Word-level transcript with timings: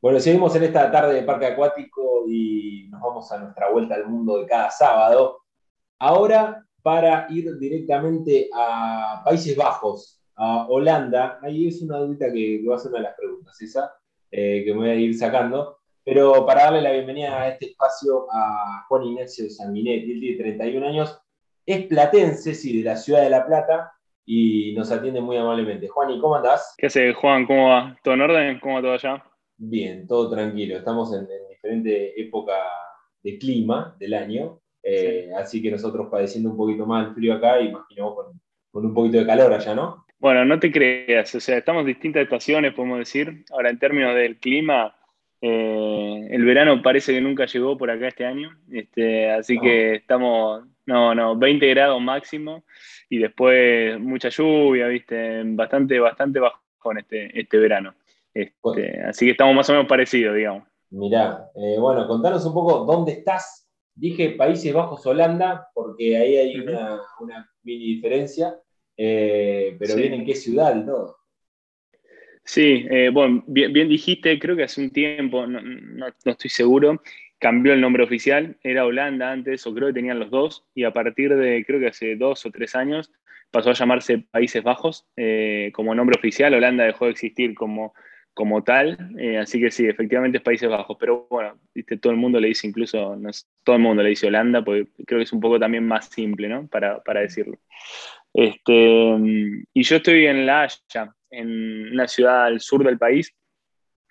Bueno, 0.00 0.20
seguimos 0.20 0.54
en 0.56 0.64
esta 0.64 0.90
tarde 0.90 1.14
de 1.14 1.22
parque 1.22 1.46
acuático 1.46 2.24
y 2.28 2.88
nos 2.90 3.00
vamos 3.00 3.30
a 3.32 3.38
nuestra 3.38 3.70
vuelta 3.70 3.94
al 3.94 4.06
mundo 4.06 4.38
de 4.38 4.46
cada 4.46 4.70
sábado. 4.70 5.42
Ahora 5.98 6.64
para 6.82 7.26
ir 7.30 7.58
directamente 7.58 8.48
a 8.54 9.20
Países 9.24 9.56
Bajos, 9.56 10.22
a 10.36 10.66
Holanda. 10.68 11.38
Ahí 11.42 11.68
es 11.68 11.82
una 11.82 11.98
dudita 11.98 12.32
que, 12.32 12.64
va 12.66 12.76
a 12.76 12.78
ser 12.78 12.90
una 12.90 13.00
de 13.00 13.04
las 13.04 13.14
preguntas, 13.14 13.60
esa, 13.60 13.92
eh, 14.30 14.62
que 14.64 14.72
me 14.72 14.78
voy 14.78 14.88
a 14.88 14.94
ir 14.94 15.14
sacando. 15.14 15.78
Pero 16.02 16.46
para 16.46 16.64
darle 16.64 16.80
la 16.80 16.92
bienvenida 16.92 17.42
a 17.42 17.48
este 17.48 17.66
espacio 17.66 18.26
a 18.32 18.86
Juan 18.88 19.02
Ignacio 19.04 19.50
Sanguinetti, 19.50 20.18
tiene 20.18 20.38
31 20.38 20.86
años, 20.86 21.20
es 21.66 21.86
platense, 21.86 22.54
sí, 22.54 22.78
de 22.78 22.88
la 22.88 22.96
ciudad 22.96 23.20
de 23.20 23.28
La 23.28 23.44
Plata, 23.44 23.92
y 24.24 24.72
nos 24.74 24.90
atiende 24.90 25.20
muy 25.20 25.36
amablemente. 25.36 25.88
Juan, 25.88 26.10
¿y 26.10 26.20
cómo 26.20 26.36
andás? 26.36 26.74
¿Qué 26.78 26.86
hace, 26.86 27.12
Juan? 27.12 27.46
¿Cómo 27.46 27.68
va? 27.68 27.98
¿Todo 28.02 28.14
en 28.14 28.20
orden? 28.22 28.60
¿Cómo 28.60 28.76
va 28.76 28.80
todo 28.80 28.92
allá? 28.94 29.22
Bien, 29.58 30.06
todo 30.06 30.30
tranquilo. 30.30 30.76
Estamos 30.76 31.12
en, 31.12 31.26
diferente 31.50 32.20
época 32.20 32.54
de 33.22 33.36
clima 33.38 33.96
del 33.98 34.14
año, 34.14 34.60
eh, 34.82 35.30
así 35.36 35.60
que 35.60 35.72
nosotros 35.72 36.06
padeciendo 36.08 36.50
un 36.50 36.56
poquito 36.56 36.86
más 36.86 37.08
el 37.08 37.14
frío 37.14 37.34
acá, 37.34 37.60
imaginamos 37.60 38.14
con, 38.14 38.40
con 38.70 38.86
un 38.86 38.94
poquito 38.94 39.18
de 39.18 39.26
calor 39.26 39.52
allá, 39.52 39.74
¿no? 39.74 40.06
Bueno, 40.20 40.44
no 40.44 40.58
te 40.58 40.70
creas, 40.70 41.34
o 41.34 41.40
sea, 41.40 41.58
estamos 41.58 41.80
en 41.82 41.88
distintas 41.88 42.22
estaciones, 42.22 42.74
podemos 42.74 42.98
decir. 42.98 43.44
Ahora, 43.50 43.70
en 43.70 43.78
términos 43.78 44.14
del 44.14 44.38
clima, 44.38 44.94
eh, 45.40 46.28
el 46.30 46.44
verano 46.44 46.82
parece 46.82 47.12
que 47.12 47.20
nunca 47.20 47.46
llegó 47.46 47.76
por 47.78 47.90
acá 47.90 48.08
este 48.08 48.24
año, 48.24 48.50
este, 48.72 49.30
así 49.30 49.58
que 49.60 49.96
estamos, 49.96 50.64
no, 50.86 51.14
no, 51.14 51.36
20 51.36 51.68
grados 51.68 52.00
máximo 52.00 52.64
y 53.08 53.18
después 53.18 53.98
mucha 54.00 54.28
lluvia, 54.28 54.88
viste, 54.88 55.42
bastante, 55.44 56.00
bastante 56.00 56.40
bajo 56.40 56.60
este, 56.96 57.38
este 57.38 57.58
verano. 57.58 57.94
Este, 58.38 59.00
así 59.02 59.24
que 59.24 59.32
estamos 59.32 59.54
más 59.54 59.68
o 59.68 59.72
menos 59.72 59.88
parecidos, 59.88 60.36
digamos. 60.36 60.62
Mirá, 60.90 61.50
eh, 61.56 61.76
bueno, 61.78 62.06
contanos 62.06 62.46
un 62.46 62.54
poco 62.54 62.84
dónde 62.84 63.12
estás. 63.12 63.68
Dije 63.94 64.30
Países 64.30 64.72
Bajos, 64.72 65.04
Holanda, 65.06 65.68
porque 65.74 66.16
ahí 66.16 66.36
hay 66.36 66.60
una, 66.60 67.00
mini 67.64 67.94
diferencia, 67.96 68.56
eh, 68.96 69.76
pero 69.78 69.96
bien 69.96 70.14
en 70.14 70.24
qué 70.24 70.36
ciudad 70.36 70.76
y 70.76 70.86
todo. 70.86 71.16
Sí, 72.44 72.86
eh, 72.88 73.10
bueno, 73.12 73.42
bien, 73.48 73.88
dijiste, 73.88 74.38
creo 74.38 74.56
que 74.56 74.62
hace 74.62 74.80
un 74.80 74.90
tiempo, 74.90 75.46
no, 75.46 75.60
no, 75.60 76.06
estoy 76.24 76.48
seguro, 76.48 77.02
cambió 77.38 77.72
el 77.74 77.80
nombre 77.80 78.04
oficial, 78.04 78.56
era 78.62 78.86
Holanda 78.86 79.32
antes, 79.32 79.66
o 79.66 79.74
creo 79.74 79.88
que 79.88 79.94
tenían 79.94 80.20
los 80.20 80.30
dos, 80.30 80.64
y 80.74 80.84
a 80.84 80.92
partir 80.92 81.34
de, 81.34 81.64
creo 81.66 81.80
que 81.80 81.88
hace 81.88 82.16
dos 82.16 82.46
o 82.46 82.50
tres 82.50 82.74
años, 82.74 83.12
pasó 83.50 83.70
a 83.70 83.74
llamarse 83.74 84.18
Países 84.30 84.62
Bajos 84.62 85.06
eh, 85.16 85.70
como 85.74 85.94
nombre 85.94 86.16
oficial, 86.16 86.54
Holanda 86.54 86.84
dejó 86.84 87.06
de 87.06 87.10
existir 87.10 87.54
como, 87.54 87.92
como 88.38 88.62
tal, 88.62 88.96
eh, 89.18 89.36
así 89.36 89.58
que 89.58 89.68
sí, 89.68 89.84
efectivamente 89.84 90.38
es 90.38 90.44
Países 90.44 90.68
Bajos, 90.68 90.96
pero 91.00 91.26
bueno, 91.28 91.58
¿viste? 91.74 91.96
todo 91.96 92.12
el 92.12 92.20
mundo 92.20 92.38
le 92.38 92.46
dice 92.46 92.68
incluso, 92.68 93.16
no 93.16 93.30
todo 93.64 93.74
el 93.74 93.82
mundo 93.82 94.00
le 94.00 94.10
dice 94.10 94.28
Holanda, 94.28 94.62
porque 94.62 94.86
creo 95.04 95.18
que 95.18 95.24
es 95.24 95.32
un 95.32 95.40
poco 95.40 95.58
también 95.58 95.84
más 95.84 96.06
simple, 96.06 96.48
¿no? 96.48 96.68
Para, 96.68 97.02
para 97.02 97.18
decirlo. 97.18 97.58
Este, 98.32 99.16
y 99.74 99.82
yo 99.82 99.96
estoy 99.96 100.26
en 100.26 100.46
La 100.46 100.62
Haya, 100.62 101.12
en 101.30 101.90
una 101.90 102.06
ciudad 102.06 102.44
al 102.44 102.60
sur 102.60 102.84
del 102.84 102.96
país. 102.96 103.34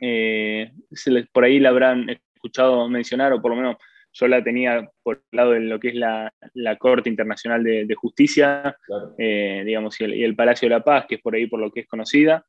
Eh, 0.01 0.73
por 1.31 1.45
ahí 1.45 1.59
la 1.59 1.69
habrán 1.69 2.09
escuchado 2.09 2.89
mencionar, 2.89 3.31
o 3.31 3.41
por 3.41 3.51
lo 3.51 3.55
menos 3.55 3.77
yo 4.11 4.27
la 4.27 4.43
tenía 4.43 4.89
por 5.03 5.23
el 5.31 5.37
lado 5.37 5.51
de 5.51 5.61
lo 5.61 5.79
que 5.79 5.87
es 5.87 5.95
la, 5.95 6.33
Corte 6.77 7.09
Internacional 7.09 7.63
de, 7.63 7.95
Justicia, 7.95 8.75
eh, 9.17 9.63
digamos, 9.65 10.01
y 10.01 10.03
el, 10.21 10.35
Palacio 10.35 10.67
de 10.67 10.75
la 10.75 10.83
Paz, 10.83 11.05
que 11.07 11.15
es 11.15 11.21
por 11.21 11.33
ahí 11.33 11.47
por 11.47 11.61
lo 11.61 11.71
que 11.71 11.79
es 11.79 11.87
conocida. 11.87 12.45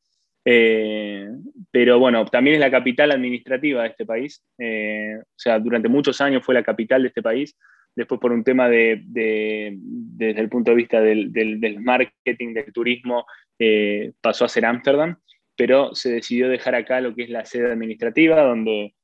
Eh, 0.50 1.28
pero 1.70 1.98
bueno, 1.98 2.24
también 2.24 2.54
es 2.54 2.60
la 2.60 2.70
capital 2.70 3.10
administrativa 3.10 3.82
de 3.82 3.88
este 3.88 4.06
país. 4.06 4.42
o 4.58 5.38
sea, 5.38 5.58
durante 5.58 5.88
muchos 5.88 6.20
años 6.20 6.44
fue 6.44 6.54
la 6.54 6.62
capital 6.62 7.02
de 7.02 7.08
este 7.08 7.22
país 7.22 7.54
después 7.98 8.20
por 8.20 8.30
un 8.30 8.44
tema 8.44 8.68
de, 8.68 9.02
desde 9.04 10.40
el 10.40 10.48
punto 10.48 10.70
de 10.70 10.76
vista 10.76 11.00
del, 11.00 11.80
marketing, 11.80 12.54
del 12.54 12.72
turismo, 12.72 13.26
eh, 13.58 14.12
pasó 14.20 14.44
a 14.44 14.48
ser 14.48 14.66
Ámsterdam, 14.66 15.16
pero 15.56 15.92
se 15.96 16.12
decidió 16.12 16.48
dejar 16.48 16.76
acá 16.76 17.00
lo 17.00 17.12
que 17.12 17.24
es 17.24 17.30
la 17.30 17.44
sede 17.44 17.72
administrativa, 17.72 18.40
donde 18.42 18.94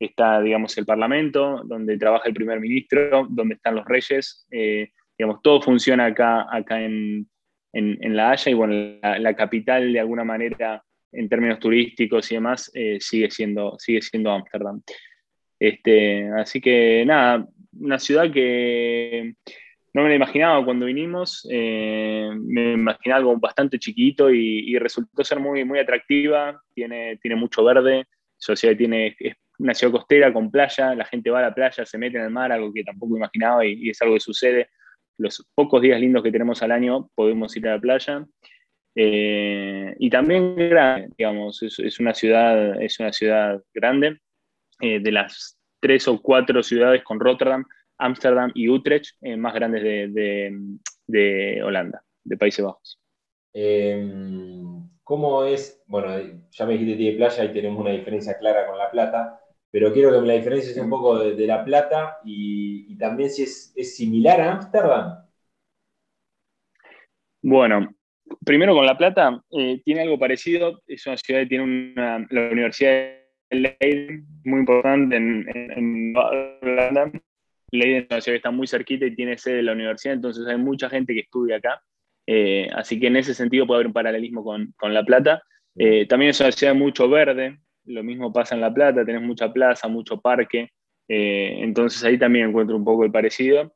está, 0.00 0.40
digamos, 0.40 0.76
el 0.78 0.84
Parlamento, 0.84 1.62
donde 1.64 1.96
trabaja 1.96 2.26
el 2.26 2.34
primer 2.34 2.58
ministro, 2.58 3.28
donde 3.30 3.54
están 3.54 3.76
los 3.76 3.86
reyes, 3.86 4.44
eh, 4.50 4.90
digamos, 5.16 5.40
todo 5.42 5.62
funciona 5.62 6.06
acá, 6.06 6.48
acá 6.50 6.82
en, 6.82 7.28
La 7.72 8.32
Haya 8.32 8.50
y 8.50 8.54
bueno, 8.54 8.98
la, 9.00 9.36
capital 9.36 9.92
de 9.92 10.00
alguna 10.00 10.24
manera 10.24 10.82
en 11.12 11.28
términos 11.28 11.58
turísticos 11.58 12.30
y 12.30 12.34
demás 12.36 12.70
eh, 12.74 12.98
sigue 13.00 13.30
siendo 13.30 13.76
sigue 13.78 14.02
siendo 14.02 14.30
Ámsterdam. 14.30 14.82
Este, 15.58 16.28
así 16.30 16.60
que 16.60 17.04
nada, 17.06 17.46
una 17.78 17.98
ciudad 17.98 18.30
que 18.32 19.34
no 19.92 20.02
me 20.02 20.08
la 20.08 20.14
imaginaba 20.14 20.64
cuando 20.64 20.86
vinimos, 20.86 21.46
eh, 21.50 22.30
me 22.34 22.72
imaginaba 22.72 23.18
algo 23.18 23.36
bastante 23.38 23.78
chiquito 23.78 24.30
y, 24.30 24.78
resultó 24.78 25.24
ser 25.24 25.40
muy, 25.40 25.64
muy 25.64 25.80
atractiva, 25.80 26.62
tiene, 26.72 27.18
tiene 27.20 27.36
mucho 27.36 27.64
verde, 27.64 28.06
ciudad 28.38 28.76
tiene, 28.76 29.16
es 29.18 29.34
una 29.58 29.74
ciudad 29.74 29.92
costera 29.92 30.32
con 30.32 30.50
playa, 30.50 30.94
la 30.94 31.04
gente 31.04 31.30
va 31.30 31.40
a 31.40 31.42
la 31.42 31.54
playa, 31.54 31.84
se 31.84 31.98
mete 31.98 32.16
en 32.16 32.24
el 32.24 32.30
mar, 32.30 32.50
algo 32.52 32.72
que 32.72 32.84
tampoco 32.84 33.16
imaginaba 33.16 33.66
y, 33.66 33.90
es 33.90 34.00
algo 34.00 34.14
que 34.14 34.20
sucede. 34.20 34.68
Los 35.18 35.46
pocos 35.54 35.82
días 35.82 36.00
lindos 36.00 36.22
que 36.22 36.32
tenemos 36.32 36.62
al 36.62 36.72
año 36.72 37.10
podemos 37.14 37.54
ir 37.56 37.68
a 37.68 37.74
la 37.74 37.80
playa. 37.80 38.24
Eh, 38.94 39.94
y 39.98 40.10
también 40.10 40.56
grande, 40.56 41.08
digamos, 41.16 41.62
es, 41.62 42.00
una 42.00 42.14
ciudad, 42.14 42.80
es 42.82 42.98
una 43.00 43.12
ciudad 43.12 43.62
grande. 43.72 44.18
Eh, 44.80 44.98
de 44.98 45.12
las 45.12 45.58
tres 45.78 46.08
o 46.08 46.20
cuatro 46.20 46.62
ciudades 46.62 47.02
con 47.04 47.20
Rotterdam, 47.20 47.64
Ámsterdam 47.98 48.50
y 48.54 48.68
Utrecht, 48.68 49.14
eh, 49.20 49.36
más 49.36 49.52
grandes 49.52 49.82
de, 49.82 51.62
Holanda, 51.62 52.02
de 52.24 52.36
Países 52.38 52.64
Bajos. 52.64 52.98
Em, 53.52 54.88
¿Cómo 55.04 55.44
es? 55.44 55.82
Bueno, 55.86 56.16
ya 56.50 56.66
me 56.66 56.72
dijiste 56.74 56.96
tiene 56.96 57.16
playa 57.16 57.44
y 57.44 57.52
tenemos 57.52 57.80
una 57.80 57.90
diferencia 57.90 58.38
clara 58.38 58.66
con 58.66 58.78
La 58.78 58.90
Plata, 58.90 59.40
pero 59.70 59.92
quiero 59.92 60.12
que 60.12 60.20
me 60.20 60.28
la 60.28 60.34
diferencies 60.34 60.78
un 60.78 60.88
poco 60.88 61.18
de, 61.18 61.46
La 61.46 61.64
Plata 61.64 62.20
y, 62.24 62.96
también 62.96 63.28
si 63.28 63.42
es, 63.42 63.96
similar 63.96 64.40
a 64.40 64.52
Ámsterdam. 64.52 65.26
Bueno, 67.42 67.94
primero 68.44 68.74
con 68.74 68.86
La 68.86 68.96
Plata, 68.96 69.42
eh, 69.50 69.80
tiene 69.84 70.02
algo 70.02 70.18
parecido, 70.18 70.82
es 70.86 71.06
una 71.06 71.16
ciudad 71.16 71.40
que 71.40 71.46
tiene 71.46 71.64
una, 71.64 72.26
la 72.30 72.50
Universidad 72.50 73.16
Leiden, 73.50 74.26
muy 74.44 74.60
importante 74.60 75.16
en, 75.16 75.46
en, 75.54 76.14
Holanda. 76.16 77.10
Leiden 77.72 78.02
es 78.02 78.06
una 78.10 78.20
ciudad 78.20 78.34
que 78.34 78.38
está 78.38 78.50
muy 78.50 78.66
cerquita 78.66 79.06
y 79.06 79.14
tiene 79.14 79.36
sede 79.36 79.56
de 79.56 79.62
la 79.62 79.72
universidad, 79.72 80.14
entonces 80.14 80.46
hay 80.46 80.56
mucha 80.56 80.88
gente 80.88 81.14
que 81.14 81.20
estudia 81.20 81.56
acá. 81.56 81.82
Eh, 82.26 82.68
así 82.74 83.00
que 83.00 83.08
en 83.08 83.16
ese 83.16 83.34
sentido 83.34 83.66
puede 83.66 83.78
haber 83.78 83.86
un 83.88 83.92
paralelismo 83.92 84.44
con, 84.44 84.72
con 84.76 84.94
La 84.94 85.04
Plata. 85.04 85.42
Eh, 85.76 86.06
también 86.06 86.30
es 86.30 86.40
una 86.40 86.52
ciudad 86.52 86.74
mucho 86.74 87.08
verde, 87.08 87.58
lo 87.84 88.02
mismo 88.04 88.32
pasa 88.32 88.54
en 88.54 88.60
La 88.60 88.72
Plata, 88.72 89.04
tenés 89.04 89.22
mucha 89.22 89.52
plaza, 89.52 89.88
mucho 89.88 90.20
parque, 90.20 90.70
entonces 91.08 92.04
ahí 92.04 92.16
también 92.16 92.50
encuentro 92.50 92.76
un 92.76 92.84
poco 92.84 93.04
el 93.04 93.10
parecido. 93.10 93.74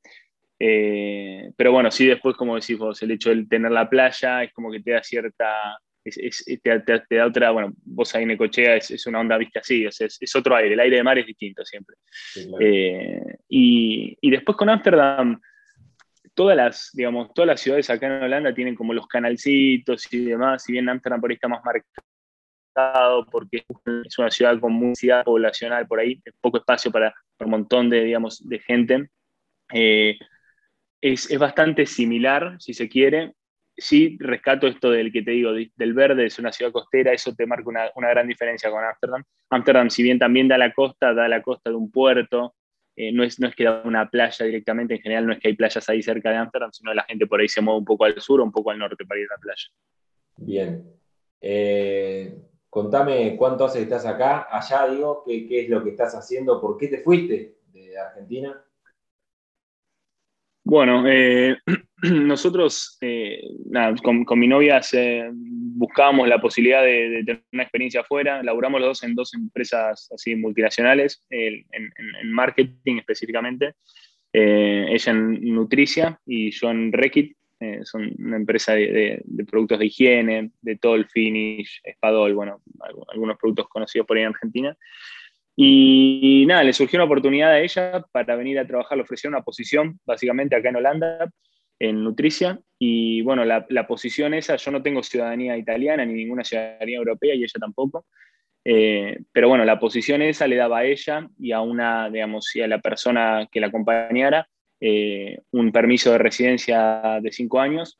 Pero 0.58 1.72
bueno, 1.72 1.90
sí 1.90 2.06
después, 2.06 2.36
como 2.36 2.54
decís 2.54 2.78
vos, 2.78 3.02
el 3.02 3.10
hecho 3.10 3.30
de 3.30 3.44
tener 3.46 3.70
la 3.70 3.88
playa 3.88 4.44
es 4.44 4.52
como 4.52 4.70
que 4.70 4.80
te 4.80 4.92
da 4.92 5.02
cierta 5.02 5.78
te, 6.04 7.16
da 7.16 7.26
otra, 7.26 7.50
bueno, 7.50 7.72
vos 7.84 8.14
ahí 8.14 8.24
en 8.24 8.32
Ecochea 8.32 8.76
es, 8.76 8.90
es 8.90 9.06
una 9.06 9.20
onda 9.20 9.38
vista 9.38 9.60
así, 9.60 9.86
es, 9.86 10.36
otro 10.36 10.54
aire, 10.54 10.74
el 10.74 10.80
aire 10.80 10.96
de 10.98 11.02
mar 11.02 11.18
es 11.18 11.26
distinto 11.26 11.64
siempre. 11.64 11.96
Eh, 12.60 13.38
y, 13.48 14.16
y, 14.20 14.30
después 14.30 14.56
con 14.56 14.68
Ámsterdam, 14.68 15.40
todas 16.34 16.56
las, 16.56 16.90
digamos, 16.92 17.32
todas 17.32 17.46
las 17.46 17.60
ciudades 17.60 17.88
acá 17.88 18.06
en 18.06 18.22
Holanda 18.24 18.52
tienen 18.52 18.74
como 18.74 18.92
los 18.92 19.06
canalcitos 19.06 20.12
y 20.12 20.26
demás, 20.26 20.64
si 20.64 20.72
bien 20.72 20.88
Ámsterdam 20.88 21.20
por 21.20 21.30
ahí 21.30 21.36
está 21.36 21.48
más 21.48 21.62
marcado 21.64 23.26
porque 23.30 23.64
es 24.04 24.18
una 24.18 24.30
ciudad 24.30 24.58
con 24.58 24.72
mucha 24.72 25.22
poblacional 25.22 25.86
por 25.86 26.00
ahí, 26.00 26.20
poco 26.40 26.58
espacio 26.58 26.90
para, 26.90 27.14
un 27.38 27.50
montón 27.50 27.88
de, 27.88 28.04
digamos, 28.04 28.46
de 28.46 28.58
gente. 28.58 29.08
Eh, 29.72 30.18
es, 31.12 31.30
es, 31.30 31.38
bastante 31.38 31.84
similar, 31.84 32.56
si 32.58 32.72
se 32.72 32.88
quiere, 32.88 33.34
sí 33.76 34.16
rescato 34.20 34.66
esto 34.66 34.90
del 34.90 35.12
que 35.12 35.20
te 35.20 35.32
digo, 35.32 35.52
del 35.52 35.92
verde, 35.92 36.24
es 36.24 36.38
una 36.38 36.50
ciudad 36.50 36.72
costera, 36.72 37.12
eso 37.12 37.34
te 37.34 37.46
marca 37.46 37.90
una, 37.94 38.08
gran 38.08 38.26
diferencia 38.26 38.70
con 38.70 38.82
Ámsterdam. 38.82 39.22
Ámsterdam, 39.50 39.90
si 39.90 40.02
bien 40.02 40.18
también 40.18 40.48
da 40.48 40.56
la 40.56 40.72
costa, 40.72 41.12
da 41.12 41.28
la 41.28 41.42
costa 41.42 41.68
de 41.68 41.76
un 41.76 41.90
puerto, 41.90 42.54
eh, 42.96 43.12
no, 43.12 43.22
es, 43.22 43.38
no 43.38 43.48
es 43.48 43.54
que 43.54 43.64
da 43.64 43.82
una 43.84 44.08
playa 44.08 44.46
directamente, 44.46 44.94
en 44.94 45.02
general 45.02 45.26
no 45.26 45.34
es 45.34 45.40
que 45.40 45.48
hay 45.48 45.54
playas 45.54 45.86
ahí 45.90 46.02
cerca 46.02 46.30
de 46.30 46.36
Ámsterdam, 46.36 46.72
sino 46.72 46.94
la 46.94 47.04
gente 47.04 47.26
por 47.26 47.38
ahí 47.38 47.48
se 47.48 47.60
mueve 47.60 47.80
un 47.80 47.84
poco 47.84 48.06
al 48.06 48.18
sur 48.18 48.40
o 48.40 48.44
un 48.44 48.52
poco 48.52 48.70
al 48.70 48.78
norte 48.78 49.04
para 49.04 49.20
ir 49.20 49.26
a 49.30 49.34
la 49.34 49.40
playa. 49.40 49.68
Bien. 50.38 50.90
Eh, 51.38 52.34
contame 52.70 53.36
cuánto 53.36 53.66
hace 53.66 53.80
que 53.80 53.84
estás 53.84 54.06
acá, 54.06 54.48
allá 54.50 54.88
digo, 54.88 55.22
qué, 55.26 55.46
qué 55.46 55.64
es 55.64 55.68
lo 55.68 55.84
que 55.84 55.90
estás 55.90 56.14
haciendo, 56.14 56.62
por 56.62 56.78
qué 56.78 56.88
te 56.88 57.02
fuiste 57.02 57.58
de 57.74 57.98
Argentina. 57.98 58.64
Bueno, 60.64 61.06
eh, 61.06 61.58
nosotros, 62.02 62.96
eh, 63.02 63.42
con, 64.02 64.38
mi 64.38 64.48
novia 64.48 64.80
buscábamos 65.76 66.26
la 66.26 66.40
posibilidad 66.40 66.82
de, 66.82 67.22
tener 67.24 67.42
una 67.52 67.62
experiencia 67.64 68.00
afuera. 68.00 68.42
Laburamos 68.42 68.80
los 68.80 68.88
dos 68.88 69.02
en 69.04 69.14
dos 69.14 69.34
empresas 69.34 70.10
así 70.12 70.34
multinacionales, 70.34 71.22
en, 71.28 71.66
marketing 72.24 72.96
específicamente. 72.96 73.74
Eh, 74.32 74.86
ella 74.88 75.12
en 75.12 75.54
Nutricia 75.54 76.18
y 76.26 76.50
yo 76.50 76.70
en 76.70 76.92
Rekit. 76.92 77.36
Son 77.84 78.12
una 78.18 78.36
empresa 78.36 78.74
de, 78.74 79.24
productos 79.50 79.78
de 79.78 79.86
higiene, 79.86 80.50
de 80.60 80.76
todo 80.76 80.96
el 80.96 81.06
finish, 81.06 81.80
Espadol, 81.82 82.34
bueno, 82.34 82.60
algunos 83.08 83.38
productos 83.38 83.68
conocidos 83.68 84.06
por 84.06 84.18
ahí 84.18 84.22
en 84.22 84.28
Argentina. 84.28 84.76
Y 85.56 86.44
nada, 86.46 86.64
le 86.64 86.72
surgió 86.72 86.96
una 86.96 87.04
oportunidad 87.04 87.52
a 87.52 87.60
ella 87.60 88.04
para 88.10 88.34
venir 88.36 88.58
a 88.58 88.66
trabajar, 88.66 88.98
le 88.98 89.04
ofrecieron 89.04 89.34
una 89.34 89.44
posición 89.44 90.00
básicamente 90.04 90.56
acá 90.56 90.70
en 90.70 90.76
Holanda, 90.76 91.30
en 91.78 92.02
Nutricia. 92.02 92.58
Y 92.78 93.22
bueno, 93.22 93.44
la, 93.44 93.86
posición 93.86 94.34
esa, 94.34 94.56
yo 94.56 94.70
no 94.70 94.82
tengo 94.82 95.02
ciudadanía 95.02 95.56
italiana 95.56 96.04
ni 96.04 96.14
ninguna 96.14 96.44
ciudadanía 96.44 96.98
europea 96.98 97.34
y 97.34 97.44
ella 97.44 97.60
tampoco. 97.60 98.06
Eh, 98.64 99.18
pero 99.30 99.48
bueno, 99.48 99.64
la 99.64 99.78
posición 99.78 100.22
esa 100.22 100.46
le 100.46 100.56
daba 100.56 100.78
a 100.78 100.84
ella 100.84 101.28
y 101.38 101.52
a 101.52 101.60
una, 101.60 102.08
digamos, 102.10 102.54
y 102.56 102.62
a 102.62 102.66
la 102.66 102.80
persona 102.80 103.46
que 103.50 103.60
la 103.60 103.68
acompañara 103.68 104.48
eh, 104.80 105.38
un 105.52 105.70
permiso 105.70 106.12
de 106.12 106.18
residencia 106.18 107.20
de 107.22 107.30
cinco 107.30 107.60
años 107.60 107.98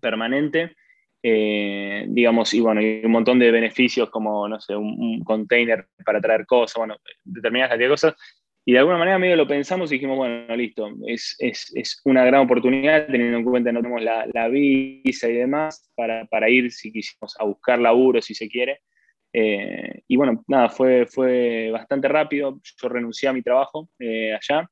permanente 0.00 0.76
eh, 1.22 2.06
digamos, 2.08 2.54
y 2.54 2.60
bueno, 2.60 2.80
y 2.80 3.02
un 3.04 3.12
montón 3.12 3.38
de 3.38 3.50
beneficios 3.50 4.10
como, 4.10 4.48
no 4.48 4.60
sé, 4.60 4.76
un, 4.76 5.22
container 5.24 5.86
para 6.04 6.20
traer 6.20 6.46
cosas, 6.46 6.76
bueno, 6.76 6.96
determinadas 7.24 7.70
cantidad 7.70 7.88
de 7.88 7.92
cosas. 7.92 8.14
Y 8.64 8.72
de 8.72 8.80
alguna 8.80 8.98
manera 8.98 9.18
medio 9.18 9.36
lo 9.36 9.48
pensamos 9.48 9.90
y 9.90 9.94
dijimos, 9.94 10.18
bueno, 10.18 10.54
listo, 10.54 10.90
es, 11.06 11.36
es, 11.38 11.72
es 11.74 12.00
una 12.04 12.24
gran 12.24 12.42
oportunidad 12.42 13.06
teniendo 13.06 13.38
en 13.38 13.44
cuenta 13.44 13.70
que 13.70 13.74
no 13.74 13.80
tenemos 13.80 14.02
la, 14.02 14.26
la 14.32 14.48
visa 14.48 15.28
y 15.28 15.32
demás 15.32 15.90
para, 15.96 16.26
para, 16.26 16.50
ir, 16.50 16.70
si 16.70 16.92
quisimos, 16.92 17.34
a 17.40 17.44
buscar 17.44 17.78
laburo, 17.78 18.20
si 18.20 18.34
se 18.34 18.48
quiere. 18.48 18.80
Eh, 19.32 20.02
y 20.06 20.16
bueno, 20.16 20.44
nada, 20.48 20.68
fue, 20.68 21.06
fue 21.06 21.70
bastante 21.70 22.08
rápido. 22.08 22.60
Yo 22.62 22.88
renuncié 22.90 23.30
a 23.30 23.32
mi 23.32 23.42
trabajo 23.42 23.88
eh, 23.98 24.34
allá 24.34 24.68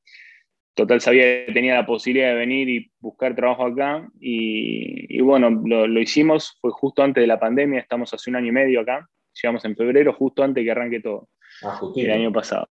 total 0.77 1.01
sabía 1.01 1.45
que 1.47 1.53
tenía 1.53 1.73
la 1.73 1.85
posibilidad 1.85 2.29
de 2.29 2.35
venir 2.35 2.69
y 2.69 2.91
buscar 2.99 3.35
trabajo 3.35 3.65
acá. 3.65 4.07
Y, 4.21 5.19
bueno, 5.21 5.49
lo, 5.49 5.99
hicimos, 5.99 6.55
fue 6.61 6.71
justo 6.71 7.01
antes 7.01 7.21
de 7.21 7.27
la 7.27 7.39
pandemia, 7.39 7.79
estamos 7.79 8.13
hace 8.13 8.29
un 8.29 8.35
año 8.37 8.47
y 8.47 8.51
medio 8.51 8.81
acá, 8.81 9.09
llegamos 9.33 9.65
en 9.65 9.75
febrero, 9.75 10.13
justo 10.13 10.43
antes 10.43 10.63
que 10.63 10.71
arranque 10.71 11.01
todo, 11.01 11.29
ah, 11.63 11.81
el 11.95 12.11
año 12.11 12.31
pasado. 12.31 12.67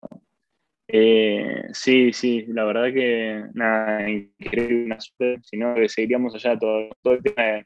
Eh, 0.87 1.63
sí, 1.73 2.13
sí, 2.13 2.45
la 2.47 2.63
verdad 2.63 2.93
que 2.93 3.43
nada, 3.53 4.09
increíble, 4.09 4.85
una 4.85 5.01
suerte, 5.01 5.43
si 5.43 5.57
no, 5.57 5.75
seguiríamos 5.87 6.33
allá 6.33 6.57
todo, 6.57 6.89
todo 7.03 7.15
el 7.15 7.23
tema 7.23 7.43
de, 7.43 7.65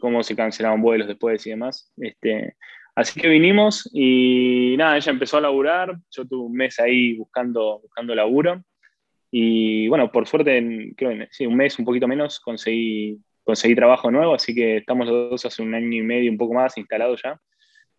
cómo 0.00 0.22
se 0.24 0.34
cancelaban 0.34 0.82
vuelos 0.82 1.06
después 1.06 1.46
y 1.46 1.50
demás. 1.50 1.92
Este, 1.96 2.56
así 2.96 3.20
que 3.20 3.28
vinimos 3.28 3.88
y 3.92 4.74
nada, 4.76 4.96
ella 4.96 5.12
empezó 5.12 5.36
a 5.36 5.42
laburar, 5.42 5.96
yo 6.10 6.26
tuve 6.26 6.46
un 6.46 6.54
mes 6.54 6.80
ahí 6.80 7.16
buscando, 7.16 7.80
buscando 7.80 8.16
laburo. 8.16 8.64
Y 9.30 9.88
bueno, 9.88 10.10
por 10.10 10.26
suerte, 10.26 10.56
en, 10.56 10.94
creo 10.94 11.12
en 11.12 11.28
sí, 11.30 11.46
un 11.46 11.56
mes, 11.56 11.78
un 11.78 11.84
poquito 11.84 12.08
menos, 12.08 12.40
conseguí, 12.40 13.18
conseguí 13.44 13.74
trabajo 13.74 14.10
nuevo, 14.10 14.34
así 14.34 14.54
que 14.54 14.78
estamos 14.78 15.06
los 15.06 15.30
dos 15.30 15.46
hace 15.46 15.62
un 15.62 15.74
año 15.74 15.98
y 15.98 16.02
medio, 16.02 16.30
un 16.30 16.38
poco 16.38 16.54
más, 16.54 16.76
instalados 16.76 17.20
ya. 17.22 17.40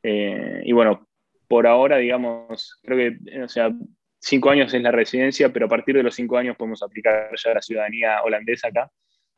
Eh, 0.03 0.61
y 0.65 0.71
bueno, 0.73 1.07
por 1.47 1.67
ahora, 1.67 1.97
digamos, 1.97 2.79
creo 2.83 2.97
que, 2.97 3.41
o 3.41 3.47
sea, 3.47 3.71
cinco 4.19 4.49
años 4.49 4.73
es 4.73 4.81
la 4.81 4.91
residencia, 4.91 5.51
pero 5.51 5.67
a 5.67 5.69
partir 5.69 5.95
de 5.95 6.03
los 6.03 6.15
cinco 6.15 6.37
años 6.37 6.57
podemos 6.57 6.83
aplicar 6.83 7.29
ya 7.35 7.53
la 7.53 7.61
ciudadanía 7.61 8.21
holandesa 8.23 8.67
acá. 8.67 8.91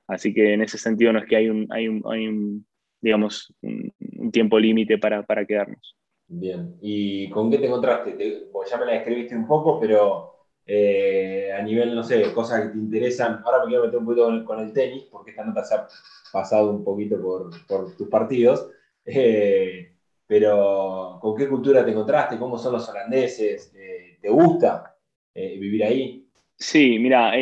Así 0.08 0.34
que 0.34 0.54
en 0.54 0.62
ese 0.62 0.78
sentido 0.78 1.14
no 1.14 1.20
es 1.20 1.26
que 1.26 1.36
hay 1.36 1.50
un, 1.50 1.68
hay 1.72 1.88
un, 1.88 2.04
hay 2.06 2.28
un 2.28 2.66
digamos, 3.04 3.54
un, 3.62 4.32
tiempo 4.32 4.58
límite 4.58 4.98
para, 4.98 5.24
para, 5.24 5.46
quedarnos. 5.46 5.98
Bien, 6.28 6.78
¿y 6.82 7.30
con 7.30 7.52
qué 7.52 7.58
te 7.58 7.68
encontraste? 7.68 8.48
pues 8.52 8.72
ya 8.72 8.78
me 8.78 8.86
la 8.86 8.96
escribiste 8.96 9.36
un 9.36 9.46
poco, 9.46 9.80
pero 9.80 10.33
eh, 10.66 11.52
a 11.52 11.62
nivel, 11.62 11.94
no 11.94 12.04
sé, 12.04 12.32
cosas 12.34 12.62
que 12.62 12.68
te 12.70 12.78
interesan. 12.78 13.42
Ahora 13.44 13.64
me 13.64 13.70
quiero 13.70 13.86
meter 13.86 14.00
un 14.00 14.06
poquito 14.06 14.46
con, 14.46 14.60
el 14.60 14.74
tenis, 14.74 15.04
porque 15.12 15.32
esta 15.32 15.44
nota 15.44 15.64
se 15.64 15.76
ha 15.76 15.88
pasado 16.32 16.72
un 16.72 16.84
poquito 16.84 17.22
por, 17.22 17.50
por 17.68 17.96
tus 17.96 18.08
partidos. 18.08 18.70
Eh, 19.06 19.92
pero, 20.26 21.20
¿con 21.22 21.36
qué 21.36 21.48
cultura 21.48 21.84
te 21.84 21.92
encontraste? 21.92 22.38
¿Cómo 22.38 22.58
son 22.58 22.74
los 22.74 22.88
holandeses? 22.88 23.74
Eh, 23.76 24.18
¿Te 24.22 24.30
gusta 24.30 24.96
vivir 25.36 25.84
ahí? 25.84 26.28
Sí, 26.56 27.00
mira, 27.00 27.34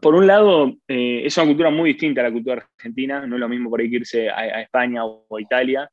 por 0.00 0.14
un 0.14 0.26
lado, 0.26 0.72
es 0.86 1.36
una 1.36 1.46
cultura 1.46 1.70
muy 1.70 1.90
distinta 1.90 2.20
a 2.20 2.24
la 2.24 2.32
cultura 2.32 2.66
argentina. 2.76 3.26
No 3.26 3.34
es 3.34 3.40
lo 3.40 3.48
mismo 3.48 3.68
por 3.68 3.80
ahí 3.80 3.88
irse 3.88 4.30
a, 4.30 4.62
España 4.62 5.04
o, 5.04 5.26
a 5.36 5.40
Italia 5.40 5.90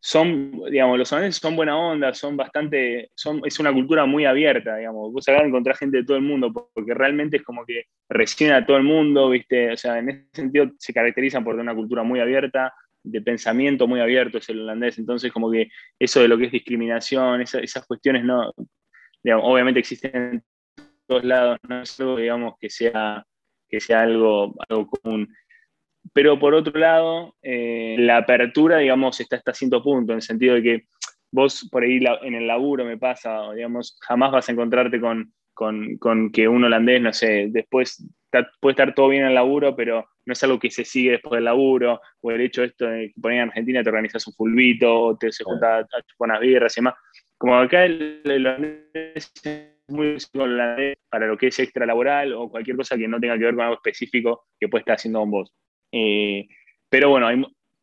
son, 0.00 0.62
digamos, 0.70 0.98
los 0.98 1.12
holandeses 1.12 1.40
son 1.40 1.56
buena 1.56 1.76
onda, 1.76 2.14
son 2.14 2.36
bastante, 2.36 3.10
son, 3.14 3.40
es 3.44 3.58
una 3.58 3.72
cultura 3.72 4.06
muy 4.06 4.24
abierta, 4.24 4.76
digamos, 4.76 5.12
vos 5.12 5.28
acá 5.28 5.44
encontrás 5.44 5.78
gente 5.78 5.98
de 5.98 6.04
todo 6.04 6.16
el 6.16 6.22
mundo, 6.22 6.52
porque 6.72 6.94
realmente 6.94 7.38
es 7.38 7.42
como 7.42 7.64
que 7.64 7.84
reciben 8.08 8.54
a 8.54 8.64
todo 8.64 8.76
el 8.76 8.84
mundo, 8.84 9.30
¿viste? 9.30 9.72
O 9.72 9.76
sea, 9.76 9.98
en 9.98 10.10
ese 10.10 10.26
sentido 10.32 10.70
se 10.78 10.92
caracterizan 10.92 11.44
por 11.44 11.56
una 11.56 11.74
cultura 11.74 12.02
muy 12.02 12.20
abierta, 12.20 12.72
de 13.02 13.20
pensamiento 13.22 13.86
muy 13.86 14.00
abierto 14.00 14.38
es 14.38 14.48
el 14.48 14.60
holandés, 14.60 14.98
entonces 14.98 15.32
como 15.32 15.50
que 15.50 15.68
eso 15.98 16.20
de 16.20 16.28
lo 16.28 16.36
que 16.36 16.46
es 16.46 16.52
discriminación, 16.52 17.40
esas 17.40 17.86
cuestiones 17.86 18.24
no, 18.24 18.52
digamos, 19.22 19.44
obviamente 19.46 19.80
existen 19.80 20.12
en 20.14 20.44
todos 21.06 21.24
lados, 21.24 21.58
no 21.68 21.82
es 21.82 22.00
algo, 22.00 22.16
digamos, 22.16 22.54
que 22.60 22.68
sea, 22.68 23.24
que 23.68 23.80
sea 23.80 24.02
algo, 24.02 24.54
algo 24.68 24.88
común. 24.88 25.28
Pero 26.12 26.38
por 26.38 26.54
otro 26.54 26.78
lado, 26.78 27.34
eh, 27.42 27.96
la 27.98 28.18
apertura, 28.18 28.78
digamos, 28.78 29.20
está 29.20 29.36
hasta 29.36 29.54
cierto 29.54 29.82
punto, 29.82 30.12
en 30.12 30.16
el 30.16 30.22
sentido 30.22 30.54
de 30.54 30.62
que 30.62 30.82
vos 31.30 31.68
por 31.70 31.82
ahí 31.82 31.98
en 32.22 32.34
el 32.34 32.46
laburo 32.46 32.84
me 32.84 32.98
pasa, 32.98 33.52
digamos, 33.52 33.98
jamás 34.00 34.32
vas 34.32 34.48
a 34.48 34.52
encontrarte 34.52 35.00
con, 35.00 35.32
con, 35.56 36.30
que 36.32 36.48
un 36.48 36.64
holandés, 36.64 37.00
no 37.00 37.12
sé, 37.12 37.48
después 37.50 38.06
puede 38.60 38.72
estar 38.72 38.94
todo 38.94 39.08
bien 39.08 39.22
en 39.22 39.28
el 39.28 39.34
laburo, 39.34 39.74
pero 39.74 40.06
no 40.26 40.32
es 40.32 40.42
algo 40.42 40.58
que 40.58 40.70
se 40.70 40.84
sigue 40.84 41.12
después 41.12 41.38
del 41.38 41.44
laburo, 41.44 42.00
o 42.20 42.30
el 42.30 42.42
hecho 42.42 42.60
de 42.60 42.66
esto 42.68 42.86
de 42.86 43.08
que 43.08 43.20
por 43.20 43.30
ahí 43.30 43.38
en 43.38 43.48
Argentina 43.48 43.82
te 43.82 43.88
organizas 43.88 44.26
un 44.26 44.34
fulbito, 44.34 44.94
o 44.94 45.16
te 45.16 45.32
se 45.32 45.44
junta 45.44 45.78
a, 45.78 45.82
chupar 45.82 46.30
unas 46.30 46.40
birras 46.40 46.76
y 46.76 46.80
demás. 46.80 46.94
Como 47.38 47.56
acá 47.56 47.84
el, 47.84 48.22
holandés 48.24 49.32
es 49.44 49.76
muy 49.88 50.16
holandés 50.34 50.96
para 51.08 51.26
lo 51.26 51.38
que 51.38 51.46
es 51.46 51.58
extra 51.58 51.86
laboral 51.86 52.32
o 52.34 52.50
cualquier 52.50 52.76
cosa 52.76 52.96
que 52.96 53.08
no 53.08 53.20
tenga 53.20 53.38
que 53.38 53.44
ver 53.44 53.54
con 53.54 53.64
algo 53.64 53.76
específico 53.76 54.46
que 54.58 54.68
puede 54.68 54.80
estar 54.80 54.96
haciendo 54.96 55.20
con 55.20 55.30
vos. 55.30 55.54
Eh, 55.98 56.48
pero 56.90 57.08
bueno, 57.08 57.28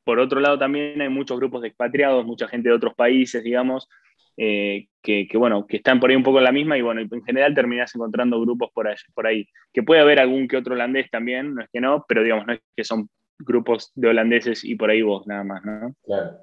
por 0.04 0.20
otro 0.20 0.40
lado 0.40 0.60
también 0.60 1.02
hay 1.02 1.10
muchos 1.10 1.40
grupos 1.40 1.62
de 1.62 1.70
expatriados, 1.70 2.26
mucha 2.26 2.48
gente 2.48 2.70
de 2.70 2.76
otros 2.76 2.94
países, 2.94 3.44
digamos, 3.44 3.90
eh, 4.38 4.88
que, 5.02 5.28
bueno, 5.36 5.66
que 5.66 5.78
están 5.78 6.00
por 6.00 6.10
ahí 6.10 6.16
un 6.16 6.24
poco 6.24 6.38
en 6.38 6.44
la 6.44 6.52
misma 6.52 6.78
y 6.78 6.82
bueno, 6.82 7.02
en 7.02 7.24
general 7.24 7.56
terminás 7.56 7.94
encontrando 7.96 8.40
grupos 8.40 8.70
por 8.72 8.88
ahí, 8.88 8.96
por 9.16 9.26
ahí. 9.26 9.48
Que 9.74 9.82
puede 9.82 10.02
haber 10.02 10.20
algún 10.20 10.48
que 10.48 10.58
otro 10.58 10.76
holandés 10.76 11.10
también, 11.10 11.56
no 11.56 11.64
es 11.64 11.70
que 11.72 11.82
no, 11.82 12.06
pero 12.08 12.22
digamos, 12.24 12.46
no 12.46 12.54
es 12.54 12.60
que 12.76 12.84
son 12.84 13.10
grupos 13.40 13.92
de 13.96 14.10
holandeses 14.10 14.64
y 14.64 14.76
por 14.76 14.92
ahí 14.92 15.02
vos 15.02 15.26
nada 15.26 15.44
más, 15.44 15.66
¿no? 15.66 15.96
Claro. 16.04 16.38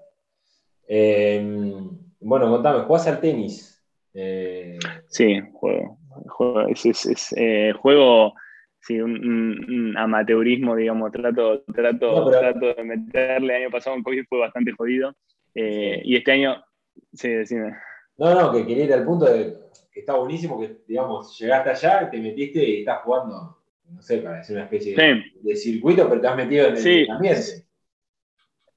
Em, 0.89 1.89
bueno, 2.21 2.50
contame, 2.50 2.81
¿jugás 2.81 3.07
al 3.07 3.21
tenis? 3.21 3.81
Eh, 4.12 4.79
sí, 5.07 5.41
juego. 5.53 5.99
juego 6.27 6.67
es, 6.67 7.35
juego 7.81 8.35
sí, 8.81 9.01
un, 9.01 9.95
amateurismo, 9.97 10.77
digamos, 10.77 11.13
trato, 11.13 11.63
trato, 11.73 12.31
trato 12.31 12.75
de 12.75 12.85
meterle. 12.85 13.57
El 13.57 13.63
año 13.63 13.71
pasado 13.71 13.97
en 13.97 14.03
COVID 14.03 14.25
fue 14.29 14.39
bastante 14.39 14.73
jodido. 14.73 15.15
Eh, 15.55 16.01
y 16.05 16.17
este 16.17 16.33
año, 16.33 16.63
sí, 17.13 17.29
decime. 17.29 17.77
No, 18.17 18.35
no, 18.35 18.53
que 18.53 18.67
quería 18.67 18.85
ir 18.85 18.93
al 18.93 19.05
punto 19.05 19.27
de 19.27 19.57
que 19.93 20.01
está 20.01 20.15
buenísimo 20.15 20.61
que, 20.61 20.79
digamos, 20.87 21.37
llegaste 21.39 21.71
allá, 21.71 22.11
te 22.11 22.19
metiste 22.19 22.63
y 22.63 22.79
estás 22.81 23.01
jugando, 23.03 23.59
no 23.89 24.03
sé, 24.03 24.19
para 24.19 24.37
decir 24.37 24.57
una 24.57 24.65
especie 24.65 24.95
de, 24.95 25.57
circuito, 25.57 26.09
pero 26.09 26.21
te 26.21 26.27
has 26.29 26.37
metido 26.37 26.69
en 26.69 26.77
el, 26.77 27.11
ambiente. 27.11 27.65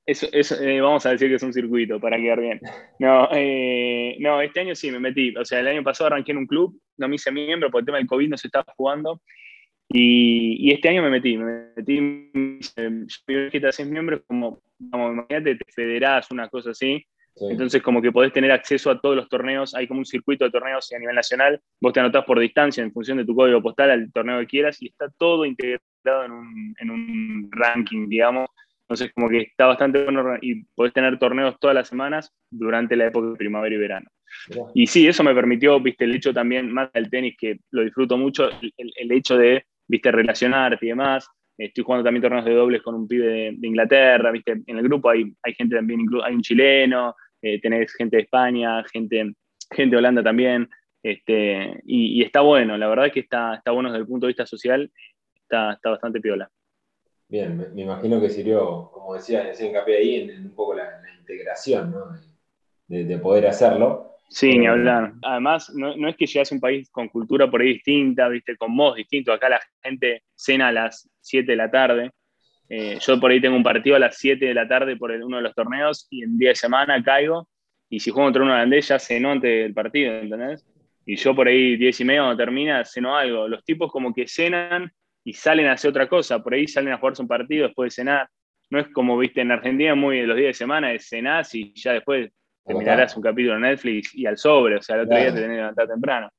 Eso, 0.05 0.27
eso 0.33 0.61
eh, 0.61 0.81
vamos 0.81 1.05
a 1.05 1.11
decir 1.11 1.29
que 1.29 1.35
es 1.35 1.43
un 1.43 1.53
circuito 1.53 1.99
para 1.99 2.17
quedar 2.17 2.41
bien. 2.41 2.59
No, 2.99 3.29
eh, 3.31 4.17
no, 4.19 4.41
este 4.41 4.59
año 4.59 4.75
sí 4.75 4.91
me 4.91 4.99
metí. 4.99 5.33
O 5.37 5.45
sea, 5.45 5.59
el 5.59 5.67
año 5.67 5.83
pasado 5.83 6.07
arranqué 6.07 6.33
en 6.33 6.39
un 6.39 6.47
club, 6.47 6.77
no 6.97 7.07
me 7.07 7.15
hice 7.15 7.31
miembro 7.31 7.71
por 7.71 7.81
el 7.81 7.85
tema 7.85 7.99
del 7.99 8.07
COVID, 8.07 8.29
no 8.29 8.37
se 8.37 8.47
estaba 8.47 8.65
jugando. 8.75 9.21
Y, 9.89 10.71
este 10.71 10.89
año 10.89 11.03
me 11.03 11.09
metí, 11.09 11.37
me 11.37 11.69
metí, 11.75 12.31
yo 13.27 13.49
que 13.51 13.59
te 13.59 13.67
haces 13.67 13.87
miembro, 13.87 14.23
como, 14.25 14.61
como 14.91 15.11
imagínate, 15.11 15.55
te 15.55 15.71
federás, 15.71 16.31
una 16.31 16.49
cosa 16.49 16.71
así. 16.71 17.05
Entonces, 17.35 17.81
como 17.81 18.01
que 18.01 18.11
podés 18.11 18.31
tener 18.31 18.51
acceso 18.51 18.91
a 18.91 18.99
todos 18.99 19.15
los 19.15 19.27
torneos, 19.27 19.73
hay 19.73 19.87
como 19.87 19.99
un 19.99 20.05
circuito 20.05 20.45
de 20.45 20.51
torneos 20.51 20.91
a 20.93 20.99
nivel 20.99 21.15
nacional, 21.15 21.59
vos 21.81 21.91
te 21.91 21.99
anotás 21.99 22.25
por 22.25 22.39
distancia 22.39 22.83
en 22.83 22.91
función 22.91 23.17
de 23.17 23.25
tu 23.25 23.35
código 23.35 23.61
postal 23.61 23.89
al 23.89 24.11
torneo 24.11 24.39
que 24.41 24.47
quieras 24.47 24.81
y 24.81 24.89
está 24.89 25.09
todo 25.17 25.45
integrado 25.45 26.25
en 26.25 26.31
un, 26.31 26.75
en 26.79 26.89
un 26.91 27.49
ranking, 27.51 28.07
digamos. 28.07 28.49
Entonces, 28.81 29.11
como 29.15 29.29
que 29.29 29.41
está 29.41 29.65
bastante 29.65 30.03
bueno 30.03 30.37
y 30.41 30.63
podés 30.75 30.93
tener 30.93 31.17
torneos 31.17 31.57
todas 31.59 31.75
las 31.75 31.87
semanas 31.87 32.31
durante 32.51 32.95
la 32.95 33.07
época 33.07 33.29
de 33.29 33.35
primavera 33.35 33.75
y 33.75 33.79
verano. 33.79 34.07
Y 34.73 34.87
sí, 34.87 35.07
eso 35.07 35.23
me 35.23 35.33
permitió, 35.33 35.79
viste, 35.79 36.05
el 36.05 36.15
hecho 36.15 36.33
también, 36.33 36.71
más 36.71 36.91
del 36.93 37.09
tenis, 37.09 37.35
que 37.37 37.59
lo 37.71 37.83
disfruto 37.83 38.17
mucho, 38.17 38.49
el, 38.49 38.93
el 38.95 39.11
hecho 39.11 39.37
de 39.37 39.65
viste, 39.87 40.11
relacionarte 40.11 40.85
y 40.85 40.89
demás. 40.89 41.27
Estoy 41.57 41.83
jugando 41.83 42.03
también 42.03 42.21
torneos 42.21 42.45
de 42.45 42.53
dobles 42.53 42.81
con 42.81 42.95
un 42.95 43.07
pibe 43.07 43.53
de, 43.57 43.67
Inglaterra, 43.67 44.31
viste, 44.31 44.63
en 44.65 44.77
el 44.77 44.83
grupo 44.83 45.09
hay, 45.09 45.33
hay 45.43 45.53
gente 45.53 45.75
también, 45.75 46.01
hay 46.23 46.33
un 46.33 46.41
chileno, 46.41 47.15
eh, 47.41 47.61
tenés 47.61 47.93
gente 47.93 48.17
de 48.17 48.23
España, 48.23 48.83
gente, 48.91 49.33
gente 49.71 49.95
de 49.95 49.97
Holanda 49.97 50.23
también, 50.23 50.67
este, 51.03 51.81
y, 51.85 52.23
está 52.23 52.39
bueno, 52.41 52.77
la 52.77 52.87
verdad 52.87 53.11
que 53.11 53.19
está, 53.19 53.55
está 53.55 53.71
bueno 53.71 53.89
desde 53.89 54.01
el 54.01 54.07
punto 54.07 54.25
de 54.25 54.29
vista 54.29 54.45
social, 54.45 54.89
está, 55.35 55.73
está 55.73 55.89
bastante 55.89 56.21
piola. 56.21 56.49
Bien, 57.27 57.73
me, 57.73 57.81
imagino 57.81 58.21
que 58.21 58.29
sirvió, 58.29 58.89
como 58.91 59.13
decía, 59.15 59.49
ese 59.49 59.67
hincapié 59.67 59.97
ahí, 59.97 60.15
en, 60.15 60.45
un 60.45 60.55
poco 60.55 60.75
la, 60.75 61.01
integración, 61.19 61.91
¿no? 61.91 62.17
de, 62.87 63.17
poder 63.17 63.47
hacerlo. 63.47 64.12
Sí, 64.29 64.57
ni 64.57 64.65
hablar. 64.65 65.13
Además, 65.21 65.71
no, 65.75 65.95
no, 65.95 66.09
es 66.09 66.15
que 66.15 66.25
llegas 66.25 66.51
a 66.51 66.55
un 66.55 66.61
país 66.61 66.89
con 66.89 67.07
cultura 67.07 67.49
por 67.49 67.61
ahí 67.61 67.73
distinta, 67.73 68.27
¿viste? 68.29 68.55
con 68.57 68.75
modos 68.75 68.95
distintos. 68.95 69.35
Acá 69.35 69.49
la 69.49 69.61
gente 69.83 70.23
cena 70.35 70.69
a 70.69 70.71
las 70.71 71.09
7 71.21 71.51
de 71.51 71.55
la 71.55 71.69
tarde. 71.69 72.11
Eh, 72.69 72.97
yo 72.99 73.19
por 73.19 73.29
ahí 73.29 73.39
tengo 73.39 73.55
un 73.55 73.63
partido 73.63 73.95
a 73.95 73.99
las 73.99 74.17
7 74.17 74.45
de 74.45 74.53
la 74.53 74.67
tarde 74.67 74.97
por 74.97 75.11
uno 75.11 75.37
de 75.37 75.43
los 75.43 75.53
torneos 75.53 76.07
y 76.09 76.23
en 76.23 76.37
día 76.37 76.49
de 76.49 76.55
semana 76.55 77.01
caigo. 77.03 77.47
Y 77.89 77.99
si 77.99 78.09
juego 78.09 78.25
contra 78.27 78.41
un 78.41 78.49
holandés, 78.49 78.87
ya 78.87 78.97
cenó 78.97 79.31
antes 79.31 79.63
del 79.63 79.73
partido, 79.73 80.13
¿entendés? 80.13 80.65
Y 81.05 81.15
yo 81.15 81.35
por 81.35 81.47
ahí 81.47 81.77
10 81.77 81.99
y 81.99 82.05
media 82.05 82.21
cuando 82.21 82.37
termina, 82.37 82.83
ceno 82.85 83.15
algo. 83.15 83.47
Los 83.47 83.63
tipos 83.63 83.91
como 83.91 84.13
que 84.13 84.27
cenan 84.27 84.91
y 85.23 85.33
salen 85.33 85.67
a 85.67 85.73
hacer 85.73 85.91
otra 85.91 86.07
cosa. 86.07 86.41
Por 86.41 86.53
ahí 86.53 86.67
salen 86.67 86.93
a 86.93 86.97
jugarse 86.97 87.21
un 87.21 87.27
partido 87.27 87.67
después 87.67 87.91
de 87.91 88.01
cenar. 88.01 88.27
No 88.69 88.79
es 88.79 88.87
como, 88.87 89.17
viste, 89.17 89.41
en 89.41 89.51
Argentina, 89.51 89.93
muy 89.93 90.25
los 90.25 90.35
días 90.35 90.47
de 90.47 90.53
semana, 90.53 90.91
es 90.91 91.07
cenás 91.07 91.53
y 91.53 91.73
ya 91.75 91.93
después 91.93 92.31
terminarás 92.65 93.15
un 93.15 93.23
capítulo 93.23 93.55
en 93.55 93.61
Netflix 93.61 94.15
y 94.15 94.25
al 94.25 94.37
sobre, 94.37 94.77
o 94.77 94.81
sea, 94.81 94.95
el 94.95 95.01
otro 95.03 95.17
día 95.17 95.33
te 95.33 95.41
tenés 95.41 95.49
que 95.49 95.55
levantar 95.55 95.87
temprano. 95.87 96.29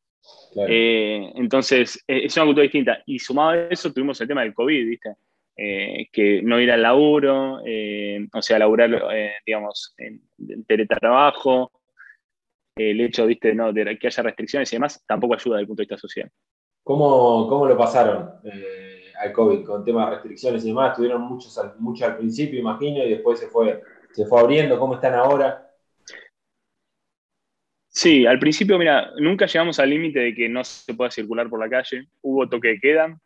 Eh, 0.57 1.33
entonces, 1.35 2.03
eh, 2.07 2.23
es 2.25 2.37
una 2.37 2.47
cultura 2.47 2.63
distinta. 2.63 3.03
Y 3.07 3.19
sumado 3.19 3.51
a 3.51 3.57
eso, 3.69 3.93
tuvimos 3.93 4.21
el 4.21 4.29
tema 4.29 4.43
del 4.43 4.55
COVID, 4.55 4.89
¿viste? 4.89 5.17
Eh, 5.57 6.09
que 6.13 6.43
no 6.43 6.61
ir 6.61 6.71
al 6.73 6.83
laburo, 6.83 7.61
o 8.33 8.43
sea, 8.43 8.59
laburar, 8.59 8.91
digamos, 9.47 9.95
en, 9.99 10.21
teletrabajo, 10.65 11.71
el 12.77 13.01
hecho, 13.01 13.27
¿viste? 13.27 13.55
No, 13.55 13.73
de 13.73 13.97
que 13.99 14.09
haya 14.09 14.23
restricciones 14.23 14.73
y 14.73 14.77
demás, 14.77 15.05
tampoco 15.07 15.35
ayuda 15.35 15.57
desde 15.57 15.63
el 15.63 15.67
punto 15.69 15.81
de 15.81 15.85
vista 15.85 15.99
social. 15.99 16.31
¿Cómo, 16.83 17.49
cómo 17.49 17.67
lo 17.67 17.77
pasaron 17.79 18.31
al 19.21 19.33
COVID 19.33 19.65
con 19.65 19.85
temas 19.85 20.07
de 20.07 20.15
restricciones 20.17 20.65
y 20.65 20.69
demás? 20.69 20.97
Tuvieron 20.97 21.23
muchos, 21.23 21.57
mucho 21.79 22.05
al 22.05 22.17
principio, 22.17 22.59
imagino, 22.59 23.05
y 23.05 23.11
después 23.11 23.39
se 23.39 23.47
fue, 23.47 23.81
se 24.13 24.27
fue 24.27 24.41
abriendo. 24.41 24.79
¿Cómo 24.79 24.95
están 24.95 25.15
ahora? 25.15 25.64
Sí, 27.97 28.27
al 28.27 28.41
principio, 28.41 28.77
mira, 28.77 29.13
nunca 29.19 29.47
llegamos 29.47 29.79
al 29.79 29.91
límite 29.91 30.19
de 30.19 30.35
que 30.35 30.49
no 30.49 30.65
se 30.65 30.95
pueda 30.95 31.13
circular 31.13 31.49
por 31.49 31.61
la 31.61 31.71
calle. 31.71 32.09
Hubo 32.23 32.49
toque 32.49 32.69
de 32.69 32.81
queda, 32.81 33.17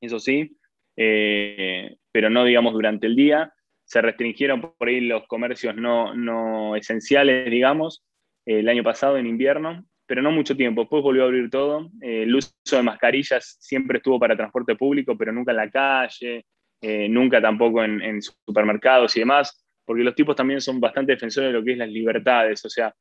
eso 0.00 0.18
sí, 0.18 0.56
eh, 0.96 1.96
pero 2.10 2.30
no, 2.30 2.44
digamos, 2.44 2.72
durante 2.72 3.06
el 3.06 3.14
día. 3.14 3.52
Se 3.84 4.00
restringieron 4.00 4.62
por 4.62 4.88
ahí 4.88 5.00
los 5.00 5.26
comercios 5.26 5.76
no, 5.76 6.76
esenciales, 6.76 7.50
digamos, 7.50 8.02
el 8.46 8.68
año 8.70 8.82
pasado 8.82 9.18
en 9.18 9.26
invierno, 9.26 9.84
pero 10.06 10.22
no 10.22 10.30
mucho 10.32 10.56
tiempo. 10.56 10.80
Después 10.82 11.02
volvió 11.02 11.24
a 11.24 11.26
abrir 11.26 11.50
todo. 11.50 11.90
Eh, 12.00 12.22
el 12.22 12.34
uso 12.34 12.54
de 12.70 12.82
mascarillas 12.82 13.58
siempre 13.60 13.98
estuvo 13.98 14.18
para 14.18 14.34
transporte 14.34 14.76
público, 14.76 15.14
pero 15.18 15.30
nunca 15.30 15.50
en 15.50 15.56
la 15.58 15.70
calle, 15.70 16.46
eh, 16.80 17.06
nunca 17.06 17.42
tampoco 17.42 17.84
en, 17.84 18.00
en 18.00 18.22
supermercados 18.22 19.14
y 19.16 19.20
demás, 19.20 19.62
porque 19.84 20.04
los 20.04 20.14
tipos 20.14 20.34
también 20.34 20.62
son 20.62 20.80
bastante 20.80 21.12
defensores 21.12 21.52
de 21.52 21.58
lo 21.58 21.62
que 21.62 21.72
es 21.72 21.78
las 21.78 21.90
libertades. 21.90 22.64
O 22.64 22.70
sea, 22.70 22.94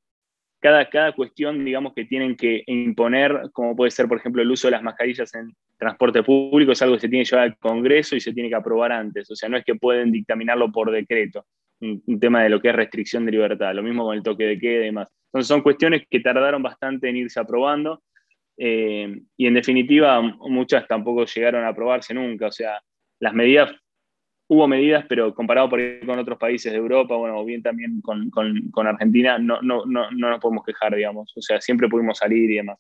cada, 0.60 0.90
cada 0.90 1.14
cuestión, 1.14 1.64
digamos, 1.64 1.94
que 1.94 2.06
tienen 2.06 2.36
que 2.36 2.64
imponer, 2.68 3.50
como 3.54 3.76
puede 3.76 3.92
ser, 3.92 4.08
por 4.08 4.18
ejemplo, 4.18 4.42
el 4.42 4.52
uso 4.52 4.68
de 4.68 4.72
las 4.72 4.84
mascarillas 4.84 5.34
en 5.36 5.56
transporte 5.78 6.24
público, 6.24 6.74
es 6.74 6.82
algo 6.82 6.96
que 6.96 7.02
se 7.02 7.10
tiene 7.10 7.24
que 7.24 7.32
llevar 7.32 7.46
al 7.46 7.58
Congreso 7.58 8.16
y 8.16 8.22
se 8.22 8.34
tiene 8.34 8.50
que 8.50 8.56
aprobar 8.56 8.92
antes. 8.92 9.30
O 9.32 9.36
sea, 9.36 9.48
no 9.50 9.58
es 9.58 9.64
que 9.64 9.76
pueden 9.76 10.12
dictaminarlo 10.12 10.72
por 10.72 10.92
decreto, 10.92 11.46
un, 11.80 12.20
tema 12.20 12.44
de 12.44 12.50
lo 12.50 12.62
que 12.62 12.70
es 12.70 12.76
restricción 12.76 13.26
de 13.26 13.32
libertad, 13.32 13.74
lo 13.74 13.84
mismo 13.84 14.04
con 14.04 14.18
el 14.18 14.24
toque 14.24 14.44
de 14.46 14.60
queda 14.60 14.82
y 14.82 14.86
demás. 14.86 15.10
Entonces, 15.28 15.48
son 15.48 15.62
cuestiones 15.62 16.04
que 16.10 16.20
tardaron 16.20 16.62
bastante 16.62 17.10
en 17.10 17.18
irse 17.18 17.40
aprobando 17.40 18.02
eh, 18.58 19.22
y, 19.38 19.48
en 19.48 19.54
definitiva, 19.54 20.22
muchas 20.22 20.86
tampoco 20.88 21.26
llegaron 21.26 21.64
a 21.64 21.70
aprobarse 21.70 22.14
nunca. 22.14 22.48
O 22.48 22.52
sea, 22.52 22.82
las 23.20 23.34
medidas 23.34 23.72
hubo 24.50 24.68
medidas, 24.68 25.06
pero 25.08 25.34
comparado 25.36 25.70
por 25.70 25.80
con 26.06 26.18
otros 26.18 26.40
países 26.40 26.72
de 26.72 26.78
Europa, 26.80 27.16
bueno, 27.16 27.40
o 27.40 27.46
bien 27.46 27.62
también 27.62 28.02
con, 28.02 28.32
con, 28.32 28.88
Argentina, 28.88 29.38
no, 29.38 29.62
no, 29.62 29.86
no, 29.86 30.10
no, 30.10 30.30
nos 30.30 30.40
podemos 30.40 30.66
quejar, 30.66 30.96
digamos. 30.96 31.32
O 31.38 31.42
sea, 31.42 31.62
siempre 31.62 31.88
pudimos 31.88 32.18
salir 32.18 32.50
y 32.50 32.56
demás. 32.56 32.80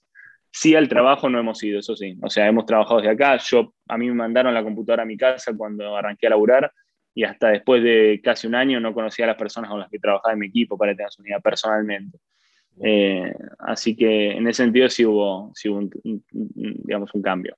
Sí, 0.51 0.73
al 0.73 0.89
trabajo 0.89 1.29
no 1.29 1.39
hemos 1.39 1.63
ido, 1.63 1.79
eso 1.79 1.95
sí. 1.95 2.17
O 2.23 2.29
sea, 2.29 2.47
hemos 2.47 2.65
trabajado 2.65 3.01
desde 3.01 3.11
acá. 3.11 3.37
Yo, 3.37 3.75
a 3.87 3.99
mí 3.99 4.07
me 4.07 4.15
mandaron 4.15 4.51
la 4.51 4.63
computadora 4.63 5.03
a 5.03 5.05
mi 5.05 5.15
casa 5.15 5.55
cuando 5.55 5.95
arranqué 5.95 6.25
a 6.25 6.31
laburar 6.31 6.71
y 7.13 7.23
hasta 7.23 7.49
después 7.49 7.83
de 7.83 8.19
casi 8.23 8.47
un 8.47 8.55
año 8.55 8.79
no 8.79 8.91
conocía 8.91 9.25
a 9.25 9.27
las 9.27 9.37
personas 9.37 9.69
con 9.69 9.79
las 9.79 9.89
que 9.91 9.99
trabajaba 9.99 10.33
en 10.33 10.39
mi 10.39 10.47
equipo 10.47 10.75
para 10.75 10.95
tener 10.95 11.11
su 11.11 11.21
unidad 11.21 11.41
personalmente. 11.41 12.17
Eh, 12.81 13.31
así 13.59 13.95
que 13.95 14.31
en 14.31 14.47
ese 14.47 14.63
sentido 14.63 14.89
sí 14.89 15.05
hubo, 15.05 15.51
sí 15.53 15.69
hubo 15.69 15.87
digamos, 16.31 17.13
un 17.13 17.21
cambio. 17.21 17.55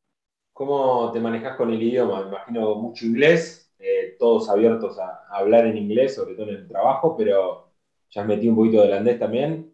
¿Cómo 0.52 1.12
te 1.14 1.20
manejas 1.20 1.56
con 1.56 1.72
el 1.72 1.82
idioma? 1.82 2.24
Me 2.24 2.28
imagino 2.28 2.76
mucho 2.76 3.06
inglés, 3.06 3.61
eh, 3.82 4.16
todos 4.20 4.50
abiertos 4.50 5.00
a, 5.00 5.26
hablar 5.30 5.66
en 5.66 5.78
inglés, 5.78 6.16
sobre 6.16 6.36
todo 6.36 6.50
en 6.50 6.56
el 6.58 6.68
trabajo, 6.68 7.16
pero 7.18 7.72
ya 8.10 8.24
metí 8.24 8.48
un 8.48 8.56
poquito 8.56 8.82
de 8.82 8.88
holandés 8.88 9.20
también. 9.20 9.74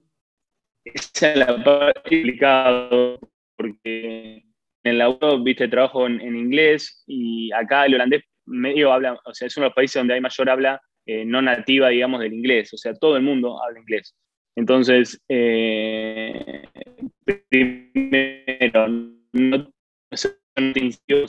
Esa 0.86 1.32
es 1.32 1.38
la 1.38 1.64
parte 1.64 2.02
complicada, 2.02 2.90
porque 3.58 4.38
en 4.84 4.92
el 4.92 4.98
laburo, 4.98 5.44
viste, 5.44 5.68
trabajo 5.68 6.08
en, 6.08 6.22
inglés 6.22 7.04
y 7.06 7.52
acá 7.52 7.86
el 7.86 7.96
holandés 7.96 8.24
medio 8.46 8.94
habla, 8.94 9.20
o 9.26 9.34
sea, 9.34 9.48
es 9.48 9.58
uno 9.58 9.66
de 9.66 9.70
los 9.70 9.76
países 9.76 10.00
donde 10.00 10.14
hay 10.14 10.22
mayor 10.22 10.50
habla 10.50 10.82
eh, 11.06 11.26
no 11.26 11.42
nativa, 11.42 11.90
digamos, 11.90 12.22
del 12.22 12.34
inglés, 12.34 12.74
o 12.74 12.78
sea, 12.78 12.94
todo 12.94 13.18
el 13.18 13.24
mundo 13.24 13.62
habla 13.62 13.80
inglés. 13.80 14.16
Entonces, 14.56 15.22
eh, 15.30 16.64
primero, 17.50 18.88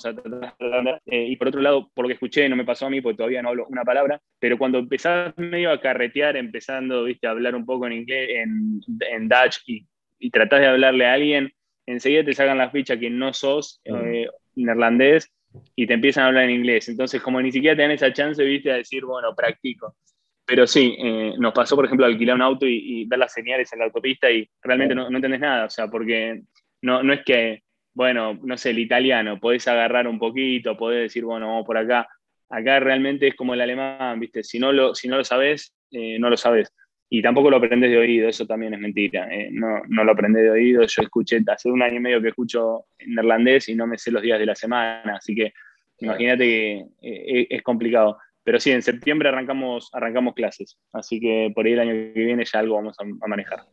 eh, 0.07 1.27
y 1.29 1.37
por 1.37 1.49
otro 1.49 1.61
lado, 1.61 1.91
por 1.95 2.05
lo 2.05 2.09
que 2.09 2.15
escuché, 2.15 2.49
no 2.49 2.57
me 2.57 2.65
pasó 2.65 2.87
a 2.87 2.91
mí 2.91 3.01
porque 3.01 3.17
todavía 3.17 3.43
no 3.43 3.51
hablo 3.51 3.67
una 3.69 3.85
palabra, 3.85 4.21
pero 4.39 4.59
cuando 4.59 4.79
empezás 4.79 5.37
medio 5.37 5.71
a 5.71 5.81
carretear, 5.81 6.37
empezando 6.37 7.05
¿viste? 7.05 7.27
a 7.27 7.31
hablar 7.31 7.55
un 7.55 7.67
poco 7.67 7.87
en 7.87 7.95
inglés, 7.95 8.31
en, 8.31 8.81
en 9.11 9.29
Dutch, 9.29 9.59
y, 9.67 9.87
y 10.19 10.31
tratás 10.31 10.61
de 10.61 10.67
hablarle 10.67 11.07
a 11.07 11.15
alguien, 11.15 11.53
enseguida 11.87 12.25
te 12.25 12.35
sacan 12.35 12.59
la 12.59 12.71
ficha 12.71 12.99
que 12.99 13.11
no 13.11 13.33
sos 13.33 13.81
eh, 13.85 14.27
neerlandés 14.57 15.31
y 15.75 15.87
te 15.87 15.95
empiezan 15.95 16.25
a 16.25 16.27
hablar 16.29 16.45
en 16.45 16.51
inglés. 16.51 16.89
Entonces, 16.89 17.23
como 17.23 17.41
ni 17.41 17.51
siquiera 17.51 17.77
tenés 17.77 18.03
esa 18.03 18.13
chance, 18.13 18.45
viste, 18.45 18.71
a 18.71 18.77
decir, 18.77 19.05
bueno, 19.05 19.35
practico. 19.35 19.97
Pero 20.45 20.67
sí, 20.67 20.97
eh, 20.99 21.35
nos 21.39 21.53
pasó, 21.53 21.77
por 21.77 21.87
ejemplo, 21.87 22.07
alquilar 22.07 22.37
un 22.37 22.43
auto 22.43 22.67
y, 22.67 23.05
ver 23.07 23.19
las 23.19 23.33
señales 23.33 23.73
en 23.73 23.81
la 23.81 23.87
autopista 23.87 24.31
y 24.31 24.49
realmente 24.63 24.95
no, 24.95 25.09
no 25.11 25.17
entendés 25.17 25.41
nada, 25.41 25.67
o 25.67 25.71
sea, 25.71 25.89
porque 25.89 26.43
no, 26.83 27.03
no 27.03 27.13
es 27.13 27.25
que 27.25 27.63
bueno, 27.99 28.39
no 28.45 28.57
sé, 28.57 28.71
el 28.71 28.79
italiano, 28.79 29.41
podés 29.41 29.67
agarrar 29.67 30.07
un 30.07 30.21
poquito, 30.21 30.77
podés 30.77 31.01
decir, 31.01 31.25
bueno, 31.25 31.49
vamos 31.49 31.67
por 31.67 31.77
acá. 31.77 32.07
Acá 32.49 32.79
realmente 32.79 33.27
es 33.27 33.35
como 33.35 33.55
el 33.55 33.61
alemán, 33.61 34.21
¿viste? 34.21 34.45
Si 34.45 34.61
no 34.61 34.71
lo, 34.71 34.95
si 34.95 35.09
no 35.09 35.17
lo 35.17 35.25
sabes, 35.25 35.75
eh, 35.91 36.17
no 36.21 36.31
lo 36.31 36.37
sabes. 36.37 36.73
Y 37.11 37.23
tampoco 37.23 37.51
lo 37.51 37.57
aprendes 37.57 37.91
de 37.91 37.99
oído, 37.99 38.29
eso 38.29 38.47
también 38.47 38.73
es 38.73 38.79
mentira. 38.79 39.27
Eh, 39.35 39.49
no, 39.51 39.83
no, 39.89 40.05
lo 40.05 40.13
aprendés 40.13 40.45
de 40.45 40.51
oído. 40.51 40.83
Yo 40.87 41.03
escuché, 41.03 41.41
hace 41.49 41.73
un 41.73 41.83
año 41.83 41.97
y 41.97 42.01
medio 42.01 42.23
que 42.23 42.29
escucho 42.29 42.85
neerlandés 43.05 43.69
y 43.69 43.75
no 43.75 43.89
me 43.89 43.99
sé 43.99 44.13
los 44.13 44.23
días 44.23 44.39
de 44.39 44.47
la 44.47 44.55
semana, 44.55 45.17
así 45.17 45.35
que 45.35 45.53
imagínate 45.99 46.45
que 46.45 46.87
eh, 47.03 47.47
es 47.51 47.63
complicado. 47.63 48.17
Pero 48.45 48.61
sí, 48.61 48.71
en 48.71 48.83
septiembre 48.83 49.29
arrancamos, 49.29 49.91
arrancamos 49.93 50.35
clases, 50.35 50.79
así 50.93 51.19
que 51.19 51.51
por 51.53 51.67
ahí 51.67 51.73
el 51.73 51.81
año 51.81 51.93
que 52.15 52.25
viene 52.25 52.45
ya 52.45 52.61
algo 52.61 52.77
vamos 52.77 52.97
a 53.01 53.27
manejar 53.27 53.65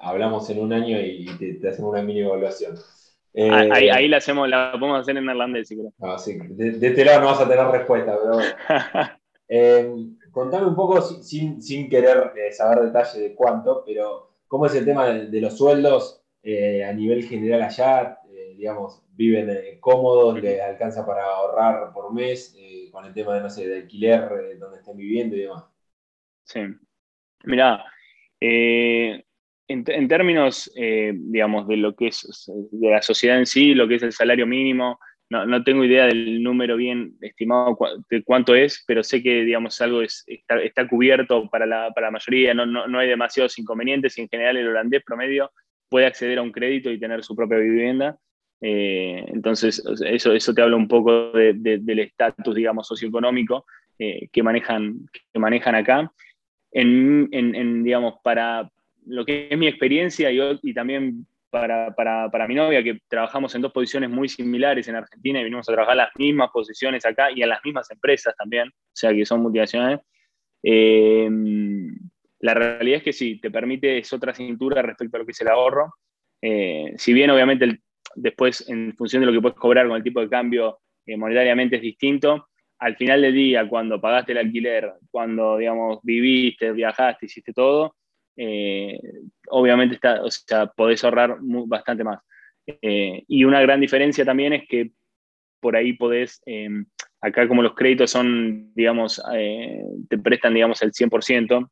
hablamos 0.00 0.48
en 0.50 0.60
un 0.60 0.72
año 0.72 1.00
y 1.00 1.26
te, 1.38 1.68
hacemos 1.68 1.92
una 1.92 2.02
mini 2.02 2.20
evaluación. 2.20 2.76
Ah, 3.36 3.60
ahí, 3.72 3.86
eh, 3.86 3.92
ahí, 3.92 4.08
la 4.08 4.16
hacemos, 4.16 4.48
la 4.48 4.72
podemos 4.72 5.00
hacer 5.00 5.16
en 5.16 5.24
neerlandés, 5.24 5.68
si 5.68 5.76
sí. 6.18 6.38
de, 6.48 6.86
este 6.88 7.04
lado 7.04 7.20
no 7.20 7.26
vas 7.26 7.40
a 7.40 7.48
tener 7.48 7.64
respuesta, 7.66 8.18
pero 8.20 8.40
eh, 9.48 9.94
contame 10.32 10.66
un 10.66 10.74
poco, 10.74 11.00
sin, 11.00 11.62
sin 11.62 11.88
querer 11.88 12.32
eh, 12.36 12.52
saber 12.52 12.86
detalle 12.86 13.20
de 13.20 13.34
cuánto, 13.34 13.84
pero 13.86 14.32
¿cómo 14.48 14.66
es 14.66 14.74
el 14.74 14.84
tema 14.84 15.06
de, 15.06 15.40
los 15.40 15.56
sueldos 15.56 16.24
a 16.44 16.92
nivel 16.92 17.24
general 17.24 17.62
allá? 17.62 18.16
digamos, 18.56 19.02
¿viven 19.12 19.78
cómodos? 19.80 20.42
¿Les 20.42 20.60
alcanza 20.60 21.06
para 21.06 21.24
ahorrar 21.24 21.92
por 21.92 22.12
mes? 22.12 22.56
con 22.90 23.04
el 23.04 23.14
tema 23.14 23.34
de, 23.34 23.40
no 23.40 23.48
sé, 23.48 23.66
de 23.66 23.82
alquiler, 23.82 24.58
donde 24.58 24.78
estén 24.78 24.96
viviendo 24.96 25.36
y 25.36 25.42
demás. 25.42 25.64
Sí. 26.44 26.60
Mirá, 27.44 27.84
eh, 28.40 29.22
en, 29.68 30.08
términos, 30.08 30.70
eh, 30.74 31.12
digamos, 31.14 31.68
de 31.68 31.76
lo 31.76 31.94
que 31.94 32.08
es 32.08 32.50
de 32.72 32.90
la 32.90 33.02
sociedad 33.02 33.38
en 33.38 33.46
sí, 33.46 33.74
lo 33.74 33.86
que 33.86 33.96
es 33.96 34.02
el 34.02 34.12
salario 34.12 34.46
mínimo, 34.46 34.98
no, 35.28 35.62
tengo 35.62 35.84
idea 35.84 36.06
del 36.06 36.42
número 36.42 36.76
bien 36.76 37.14
estimado 37.20 37.78
de 38.08 38.24
cuánto 38.24 38.56
es, 38.56 38.82
pero 38.84 39.04
sé 39.04 39.22
que, 39.22 39.44
digamos, 39.44 39.80
algo 39.80 40.02
está, 40.02 40.88
cubierto 40.88 41.48
para 41.48 41.66
la, 41.66 42.10
mayoría, 42.10 42.52
no, 42.52 42.66
no, 42.66 42.98
hay 42.98 43.06
demasiados 43.06 43.56
inconvenientes 43.60 44.18
y 44.18 44.22
en 44.22 44.28
general 44.28 44.56
el 44.56 44.66
holandés 44.66 45.04
promedio 45.04 45.52
puede 45.88 46.06
acceder 46.06 46.38
a 46.38 46.42
un 46.42 46.50
crédito 46.50 46.90
y 46.90 46.98
tener 46.98 47.22
su 47.22 47.36
propia 47.36 47.58
vivienda. 47.58 48.18
entonces, 48.60 49.80
eso, 50.04 50.32
eso 50.32 50.52
te 50.52 50.62
habla 50.62 50.74
un 50.74 50.88
poco 50.88 51.30
del 51.30 51.98
estatus, 52.00 52.56
digamos, 52.56 52.88
socioeconómico 52.88 53.66
que, 53.96 54.42
manejan, 54.42 55.06
que 55.32 55.38
manejan 55.38 55.76
acá. 55.76 56.12
En, 56.72 57.82
digamos, 57.82 58.14
para 58.22 58.70
lo 59.06 59.24
que 59.24 59.48
es 59.50 59.58
mi 59.58 59.66
experiencia 59.66 60.30
y, 60.30 60.74
también 60.74 61.26
para, 61.50 61.94
para, 61.94 62.30
para, 62.30 62.46
mi 62.46 62.54
novia, 62.54 62.82
que 62.82 63.00
trabajamos 63.08 63.54
en 63.54 63.62
dos 63.62 63.72
posiciones 63.72 64.08
muy 64.08 64.28
similares 64.28 64.86
en 64.86 64.94
Argentina 64.94 65.40
y 65.40 65.44
venimos 65.44 65.68
a 65.68 65.72
trabajar 65.72 65.96
las 65.96 66.10
mismas 66.16 66.50
posiciones 66.52 67.04
acá 67.04 67.30
y 67.34 67.42
en 67.42 67.48
las 67.48 67.60
mismas 67.64 67.90
empresas 67.90 68.34
también, 68.36 68.68
o 68.68 68.92
sea 68.92 69.12
que 69.12 69.26
son 69.26 69.42
multinacionales. 69.42 70.00
Eh, 70.62 71.28
la 72.40 72.54
realidad 72.54 72.98
es 72.98 73.02
que 73.02 73.12
sí, 73.12 73.38
te 73.40 73.50
permite, 73.50 73.98
es 73.98 74.12
otra 74.12 74.34
cintura 74.34 74.82
respecto 74.82 75.16
a 75.16 75.20
lo 75.20 75.26
que 75.26 75.32
es 75.32 75.40
el 75.40 75.48
ahorro. 75.48 75.94
Eh, 76.40 76.94
si 76.96 77.12
bien 77.12 77.30
obviamente 77.30 77.80
después, 78.14 78.68
en 78.68 78.94
función 78.96 79.20
de 79.20 79.26
lo 79.26 79.32
que 79.32 79.40
puedes 79.40 79.58
cobrar 79.58 79.86
con 79.86 79.96
el 79.96 80.02
tipo 80.02 80.20
de 80.20 80.28
cambio 80.28 80.78
eh, 81.06 81.16
monetariamente 81.16 81.76
es 81.76 81.82
distinto, 81.82 82.48
al 82.80 82.96
final 82.96 83.20
del 83.20 83.34
día, 83.34 83.68
cuando 83.68 84.00
pagaste 84.00 84.32
el 84.32 84.38
alquiler, 84.38 84.94
cuando, 85.10 85.58
digamos, 85.58 86.00
viviste, 86.02 86.72
viajaste, 86.72 87.26
hiciste 87.26 87.52
todo, 87.52 87.94
eh, 88.36 88.98
obviamente 89.48 89.96
está, 89.96 90.22
o 90.22 90.30
sea, 90.30 90.66
podés 90.66 91.04
ahorrar 91.04 91.36
bastante 91.40 92.04
más. 92.04 92.20
Eh, 92.66 93.22
y 93.28 93.44
una 93.44 93.60
gran 93.60 93.80
diferencia 93.80 94.24
también 94.24 94.54
es 94.54 94.66
que 94.66 94.92
por 95.60 95.76
ahí 95.76 95.92
podés, 95.92 96.40
em, 96.46 96.86
acá 97.20 97.46
como 97.46 97.62
los 97.62 97.74
créditos 97.74 98.10
son, 98.10 98.72
digamos, 98.74 99.22
eh, 99.34 99.82
te 100.08 100.16
prestan, 100.16 100.54
digamos, 100.54 100.80
el 100.80 100.92
100% 100.92 101.70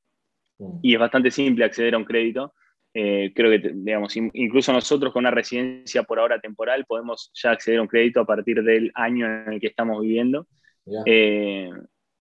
mm. 0.58 0.78
y 0.82 0.92
es 0.92 1.00
bastante 1.00 1.30
simple 1.30 1.64
acceder 1.64 1.94
a 1.94 1.98
un 1.98 2.04
crédito. 2.04 2.52
creo 2.92 3.50
que, 3.50 3.70
digamos, 3.74 4.16
incluso 4.16 4.72
nosotros 4.72 5.12
con 5.12 5.20
una 5.20 5.30
residencia 5.30 6.02
por 6.02 6.18
ahora 6.18 6.40
temporal 6.40 6.84
podemos 6.84 7.30
ya 7.32 7.52
acceder 7.52 7.78
a 7.78 7.82
un 7.82 7.88
crédito 7.88 8.20
a 8.20 8.26
partir 8.26 8.62
del 8.64 8.90
año 8.94 9.24
en 9.26 9.52
el 9.52 9.60
que 9.60 9.68
estamos 9.68 10.02
viviendo. 10.02 10.48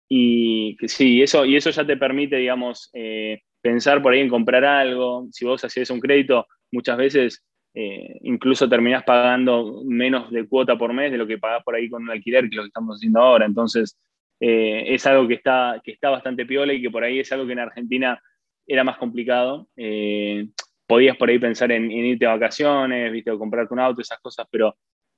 Y 0.09 0.77
sí, 0.85 1.21
eso, 1.21 1.45
y 1.45 1.55
eso 1.55 1.69
ya 1.69 1.85
te 1.85 1.97
permite, 1.97 2.37
digamos, 2.37 2.91
pensar 3.61 4.01
por 4.01 4.13
ahí 4.13 4.21
en 4.21 4.29
comprar 4.29 4.63
algo. 4.65 5.27
Si 5.31 5.45
vos 5.45 5.63
hacés 5.63 5.89
un 5.89 5.99
crédito, 5.99 6.47
muchas 6.71 6.97
veces 6.97 7.43
eh, 7.79 8.17
incluso 8.23 8.67
terminás 8.67 9.03
pagando 9.03 9.83
menos 9.85 10.31
de 10.31 10.47
cuota 10.47 10.75
por 10.75 10.93
mes 10.93 11.11
de 11.11 11.17
lo 11.19 11.27
que 11.27 11.37
pagás 11.37 11.63
por 11.63 11.75
ahí 11.75 11.87
con 11.87 12.01
un 12.01 12.09
alquiler, 12.09 12.45
que 12.45 12.47
es 12.47 12.55
lo 12.55 12.63
que 12.63 12.69
estamos 12.69 12.95
haciendo 12.95 13.21
ahora. 13.21 13.45
Entonces, 13.45 13.99
eh, 14.39 14.85
es 14.87 15.05
algo 15.05 15.27
que 15.27 15.35
está, 15.35 15.79
que 15.83 15.91
está 15.91 16.09
bastante 16.09 16.47
piola 16.47 16.73
y 16.73 16.81
que 16.81 16.89
por 16.89 17.03
ahí 17.03 17.19
es 17.19 17.31
algo 17.31 17.45
que 17.45 17.53
en 17.53 17.59
Argentina 17.59 18.19
era 18.65 18.83
más 18.83 18.97
complicado. 18.97 19.67
Eh, 19.75 20.47
podías 20.87 21.17
por 21.17 21.29
ahí 21.29 21.37
pensar 21.37 21.71
en, 21.71 21.91
irte 21.91 22.25
a 22.25 22.31
vacaciones, 22.31 23.11
¿viste? 23.11 23.29
o 23.29 23.37
comprarte 23.37 23.75
un 23.75 23.79
auto, 23.79 24.01
esas 24.01 24.19
cosas, 24.21 24.47
pero 24.49 24.75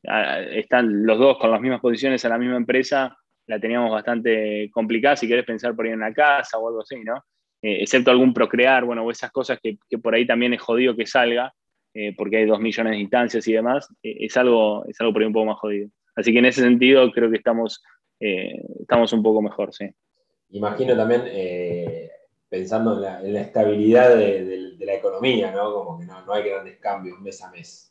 ah, 0.08 0.42
están 0.42 1.06
los 1.06 1.18
dos 1.18 1.38
con 1.38 1.52
las 1.52 1.62
mismas 1.62 1.80
posiciones 1.80 2.26
en 2.26 2.32
la 2.32 2.38
misma 2.38 2.58
empresa, 2.58 3.18
la 3.50 3.60
teníamos 3.60 3.92
bastante 3.92 4.70
complicada 4.72 5.16
si 5.16 5.28
querés 5.28 5.44
pensar 5.44 5.76
por 5.76 5.86
ahí 5.86 5.92
en 5.92 5.98
una 5.98 6.14
casa 6.14 6.60
o 6.60 6.68
algo 6.68 6.82
así, 6.82 7.04
¿no? 7.04 7.16
Eh, 7.64 7.82
excepto 7.82 8.12
algún 8.12 8.32
procrear, 8.32 8.86
bueno, 8.86 9.04
o 9.04 9.10
esas 9.10 9.32
cosas 9.32 9.60
que, 9.62 9.80
por 9.98 10.14
ahí 10.14 10.26
también 10.26 10.54
es 10.54 10.62
jodido 10.62 10.96
que 10.96 11.08
salga, 11.08 11.52
eh, 11.96 12.14
porque 12.16 12.38
hay 12.38 12.46
dos 12.46 12.60
millones 12.60 12.92
de 12.92 13.00
instancias 13.00 13.48
y 13.48 13.54
demás, 13.54 13.88
eh, 14.04 14.18
es, 14.20 14.38
algo, 14.38 14.86
es 14.86 15.02
algo 15.02 15.14
por 15.14 15.24
ahí 15.24 15.28
un 15.28 15.34
poco 15.34 15.48
más 15.48 15.58
jodido. 15.58 15.90
Así 16.16 16.32
que 16.32 16.40
en 16.40 16.46
ese 16.46 16.62
sentido 16.62 17.12
creo 17.12 17.32
que 17.32 17.38
estamos, 17.38 17.82
estamos 18.20 19.14
un 19.14 19.24
poco 19.24 19.42
mejor, 19.42 19.74
sí. 19.74 19.90
Imagino 20.50 20.96
también, 20.96 21.24
pensando 22.50 22.96
en 22.96 23.34
la, 23.34 23.42
estabilidad 23.42 24.16
de, 24.16 24.76
la 24.80 24.94
economía, 24.94 25.52
¿no? 25.52 25.74
Como 25.74 25.98
que 25.98 26.06
no, 26.06 26.32
hay 26.32 26.50
grandes 26.50 26.78
cambios 26.78 27.20
mes 27.20 27.42
a 27.42 27.50
mes. 27.50 27.89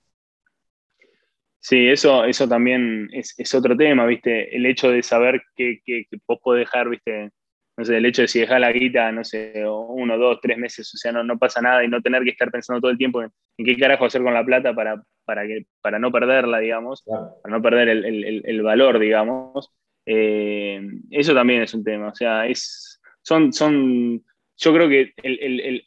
Sí, 1.69 1.87
eso, 1.89 2.25
eso 2.25 2.49
también 2.49 3.11
es, 3.13 3.55
otro 3.55 3.77
tema, 3.77 4.07
¿viste? 4.07 4.57
El 4.57 4.65
hecho 4.65 4.91
de 4.91 5.03
saber 5.03 5.43
que, 5.55 5.81
que, 5.85 6.07
que 6.11 6.19
vos 6.27 6.39
podés 6.43 6.67
dejar, 6.67 6.89
¿viste? 6.89 7.31
no 7.79 7.85
sé, 7.85 7.97
el 7.97 8.07
hecho 8.07 8.23
de 8.23 8.29
si 8.29 8.41
dejar 8.41 8.61
la 8.61 8.73
guita, 8.73 9.13
no 9.13 9.23
sé, 9.23 9.53
uno, 9.67 10.17
dos, 10.19 10.41
tres 10.43 10.57
meses, 10.59 10.93
o 10.93 10.97
sea, 10.97 11.13
no, 11.13 11.23
no 11.23 11.39
pasa 11.39 11.61
nada 11.61 11.85
y 11.85 11.89
no 11.89 12.01
tener 12.01 12.25
que 12.25 12.31
estar 12.31 12.51
pensando 12.51 12.81
todo 12.81 12.91
el 12.91 12.99
tiempo 12.99 13.23
en, 13.23 13.31
qué 13.59 13.77
carajo 13.77 14.07
hacer 14.07 14.21
con 14.21 14.35
la 14.35 14.45
plata 14.45 14.75
para, 14.75 15.01
para, 15.27 15.47
que, 15.47 15.67
para 15.81 15.99
no 15.99 16.11
perderla, 16.11 16.59
digamos, 16.59 17.05
para 17.05 17.57
no 17.57 17.63
perder 17.63 17.89
el, 17.89 18.63
valor, 18.63 18.99
digamos. 18.99 19.71
Eh, 20.07 20.81
eso 21.11 21.35
también 21.35 21.63
es 21.63 21.75
un 21.75 21.85
tema, 21.85 22.09
o 22.09 22.15
sea, 22.15 22.47
es, 22.47 23.01
son, 23.23 23.53
son, 23.53 24.25
yo 24.59 24.75
creo 24.75 24.89
que 24.89 25.13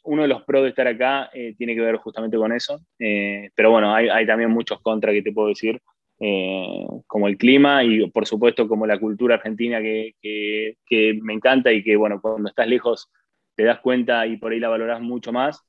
uno 0.04 0.22
de 0.22 0.28
los 0.28 0.42
pros 0.44 0.62
de 0.62 0.70
estar 0.70 0.86
acá 0.88 1.30
eh, 1.34 1.54
tiene 1.58 1.74
que 1.74 1.82
ver 1.82 1.96
justamente 1.96 2.38
con 2.38 2.52
eso, 2.52 2.80
eh, 2.98 3.50
pero 3.54 3.70
bueno, 3.70 3.94
hay, 3.94 4.08
hay 4.08 4.26
también 4.26 4.50
muchos 4.50 4.80
contra 4.80 5.12
que 5.12 5.22
te 5.22 5.32
puedo 5.32 5.48
decir. 5.48 5.80
Eh, 6.24 6.86
como 7.08 7.26
el 7.26 7.36
clima 7.36 7.82
y 7.82 8.08
por 8.10 8.26
supuesto 8.26 8.68
como 8.68 8.86
la 8.86 9.00
cultura 9.00 9.34
argentina 9.34 9.80
que, 9.80 10.14
que, 10.20 11.18
me 11.20 11.32
encanta 11.32 11.72
y 11.72 11.82
que 11.82 11.96
bueno, 11.96 12.20
cuando 12.20 12.48
estás 12.48 12.68
lejos 12.68 13.10
te 13.56 13.64
das 13.64 13.80
cuenta 13.80 14.24
y 14.24 14.36
por 14.36 14.52
ahí 14.52 14.60
la 14.60 14.68
valoras 14.68 15.00
mucho 15.00 15.32
más. 15.32 15.64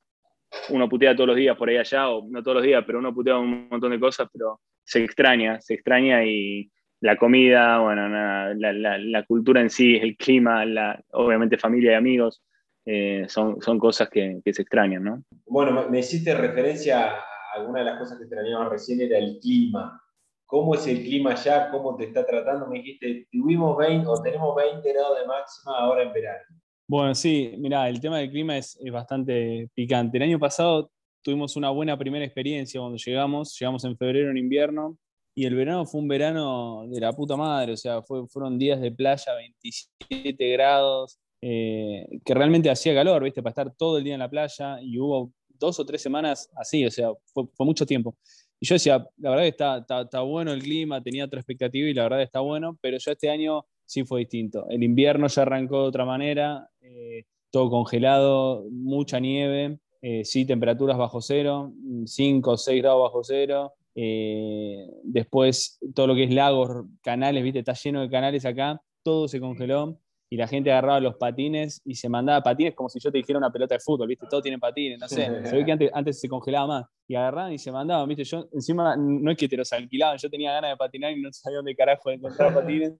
Uno 0.69 0.87
putea 0.87 1.15
todos 1.15 1.29
los 1.29 1.37
días 1.37 1.57
por 1.57 1.69
ahí 1.69 1.77
allá, 1.77 2.09
o 2.09 2.27
no 2.29 2.43
todos 2.43 2.57
los 2.57 2.63
días, 2.63 2.83
pero 2.85 2.99
uno 2.99 3.13
putea 3.13 3.37
un 3.37 3.67
montón 3.67 3.91
de 3.91 3.99
cosas, 3.99 4.29
pero 4.31 4.61
se 4.83 5.03
extraña, 5.03 5.59
se 5.59 5.73
extraña 5.73 6.23
y 6.23 6.69
la 7.01 7.17
comida, 7.17 7.79
bueno, 7.79 8.07
la, 8.07 8.53
la, 8.53 8.97
la, 8.99 9.23
cultura 9.23 9.59
en 9.59 9.71
sí, 9.71 9.97
el 9.97 10.15
clima, 10.15 10.63
la, 10.65 11.03
obviamente 11.11 11.57
familia 11.57 11.93
y 11.93 11.95
amigos, 11.95 12.43
eh, 12.85 13.25
son, 13.29 13.61
son 13.61 13.79
cosas 13.79 14.09
que, 14.09 14.41
que, 14.43 14.53
se 14.53 14.63
extrañan, 14.63 15.03
¿no? 15.03 15.23
Bueno, 15.45 15.89
me 15.89 15.99
hiciste 15.99 16.35
referencia 16.35 17.11
a 17.11 17.23
alguna 17.55 17.79
de 17.79 17.85
las 17.85 17.99
cosas 17.99 18.17
que 18.17 18.25
extrañaba 18.25 18.69
recién, 18.69 19.01
era 19.01 19.17
el 19.17 19.39
clima. 19.39 20.01
¿Cómo 20.45 20.75
es 20.75 20.85
el 20.87 21.01
clima 21.01 21.31
allá? 21.31 21.69
¿Cómo 21.71 21.95
te 21.95 22.05
está 22.05 22.25
tratando? 22.25 22.67
Me 22.67 22.79
dijiste, 22.79 23.27
tuvimos 23.31 23.77
20 23.77 24.07
o 24.07 24.21
tenemos 24.21 24.55
20 24.55 24.93
grados 24.93 25.19
de 25.19 25.25
máxima 25.25 25.77
ahora 25.79 26.03
en 26.03 26.13
verano. 26.13 26.43
Bueno, 26.87 27.15
sí, 27.15 27.55
mira, 27.57 27.87
el 27.89 27.99
tema 27.99 28.19
del 28.19 28.29
clima 28.29 28.57
es, 28.57 28.77
bastante 28.91 29.69
picante. 29.73 30.17
El 30.17 30.23
año 30.23 30.39
pasado 30.39 30.91
tuvimos 31.23 31.55
una 31.55 31.69
buena 31.69 31.97
primera 31.97 32.25
experiencia 32.25 32.79
cuando 32.79 32.97
llegamos, 32.97 33.57
llegamos 33.57 33.83
en 33.85 33.97
febrero 33.97 34.29
en 34.29 34.37
invierno 34.37 34.97
y 35.33 35.45
el 35.45 35.55
verano 35.55 35.85
fue 35.85 36.01
un 36.01 36.07
verano 36.07 36.85
de 36.87 36.99
la 36.99 37.13
puta 37.13 37.35
madre, 37.35 37.73
o 37.73 37.77
sea, 37.77 38.01
fueron 38.03 38.59
días 38.59 38.79
de 38.79 38.91
playa, 38.91 39.33
27 39.33 40.51
grados, 40.51 41.17
eh, 41.45 42.07
que 42.23 42.33
realmente 42.33 42.69
hacía 42.69 42.95
calor, 42.95 43.21
¿viste? 43.21 43.43
Para 43.43 43.51
estar 43.51 43.75
todo 43.75 43.97
el 43.97 44.05
día 44.05 44.13
en 44.13 44.21
la 44.21 44.29
playa 44.29 44.81
y 44.81 44.97
hubo 44.97 45.33
dos 45.59 45.77
o 45.77 45.85
tres 45.85 46.01
semanas 46.01 46.49
así, 46.55 46.85
o 46.85 46.89
sea, 46.89 47.09
fue, 47.33 47.45
mucho 47.59 47.85
tiempo. 47.85 48.15
Y 48.61 48.65
yo 48.65 48.75
decía, 48.75 49.05
la 49.17 49.29
verdad 49.29 49.47
está, 49.47 49.85
está, 50.03 50.21
bueno 50.21 50.53
el 50.53 50.63
clima, 50.63 51.03
tenía 51.03 51.25
otra 51.25 51.41
expectativa 51.41 51.89
y 51.89 51.93
la 51.93 52.03
verdad 52.03 52.21
está 52.21 52.39
bueno, 52.39 52.77
pero 52.79 52.97
ya 52.97 53.11
este 53.11 53.29
año 53.29 53.65
sí 53.83 54.05
fue 54.05 54.21
distinto. 54.21 54.65
El 54.69 54.83
invierno 54.83 55.27
ya 55.27 55.41
arrancó 55.41 55.81
de 55.81 55.87
otra 55.89 56.05
manera, 56.05 56.69
eh, 56.79 57.25
todo 57.51 57.69
congelado, 57.69 58.65
mucha 58.71 59.19
nieve, 59.19 59.79
eh, 60.01 60.23
sí, 60.23 60.45
temperaturas 60.45 60.97
bajo 60.97 61.19
cero, 61.19 61.73
5 62.05 62.51
o 62.51 62.57
6 62.57 62.81
grados 62.81 63.01
bajo 63.01 63.21
cero. 63.21 63.73
Eh, 63.95 64.87
después 65.03 65.77
todo 65.93 66.07
lo 66.07 66.15
que 66.15 66.23
es 66.23 66.33
lagos, 66.33 66.85
canales, 67.01 67.43
viste, 67.43 67.59
está 67.59 67.73
lleno 67.73 67.99
de 67.99 68.09
canales 68.09 68.45
acá, 68.45 68.81
todo 69.03 69.27
se 69.27 69.41
congeló 69.41 69.99
y 70.33 70.35
la 70.35 70.47
gente 70.47 70.71
agarraba 70.71 70.99
los 70.99 71.15
patines 71.17 71.79
y 71.85 71.93
se 71.93 72.09
mandaba 72.09 72.41
patines 72.41 72.73
como 72.73 72.89
si 72.89 72.99
yo 72.99 73.11
te 73.11 73.19
dijera 73.19 73.37
una 73.37 73.51
pelota 73.51 73.75
de 73.75 73.79
fútbol, 73.79 74.07
¿viste? 74.07 74.25
Todos 74.27 74.41
tienen 74.41 74.59
patines, 74.59 74.97
no 74.99 75.07
sé. 75.07 75.25
Se 75.45 75.55
ve 75.55 75.63
que 75.63 75.71
antes, 75.71 75.91
antes 75.93 76.19
se 76.19 76.27
congelaba 76.27 76.65
más. 76.65 76.85
Y 77.07 77.13
agarraban 77.13 77.53
y 77.53 77.59
se 77.59 77.71
mandaban, 77.71 78.09
¿viste? 78.09 78.23
Yo 78.23 78.47
encima 78.51 78.95
no 78.97 79.29
es 79.29 79.37
que 79.37 79.47
te 79.47 79.55
los 79.55 79.71
alquilaban, 79.71 80.17
yo 80.17 80.31
tenía 80.31 80.53
ganas 80.53 80.71
de 80.71 80.77
patinar 80.77 81.11
y 81.11 81.21
no 81.21 81.31
sabía 81.31 81.57
dónde 81.57 81.75
carajo 81.75 82.09
encontrar 82.09 82.51
patines. 82.55 82.93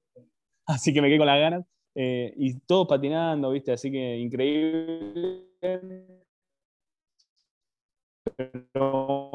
Así 0.67 0.93
que 0.93 1.01
me 1.01 1.07
quedé 1.07 1.17
con 1.17 1.25
las 1.25 1.39
ganas. 1.39 1.65
Eh, 1.95 2.35
y 2.37 2.59
todos 2.67 2.87
patinando, 2.87 3.49
¿viste? 3.49 3.71
Así 3.71 3.91
que 3.91 4.15
increíble. 4.15 5.47
Pero 8.37 9.31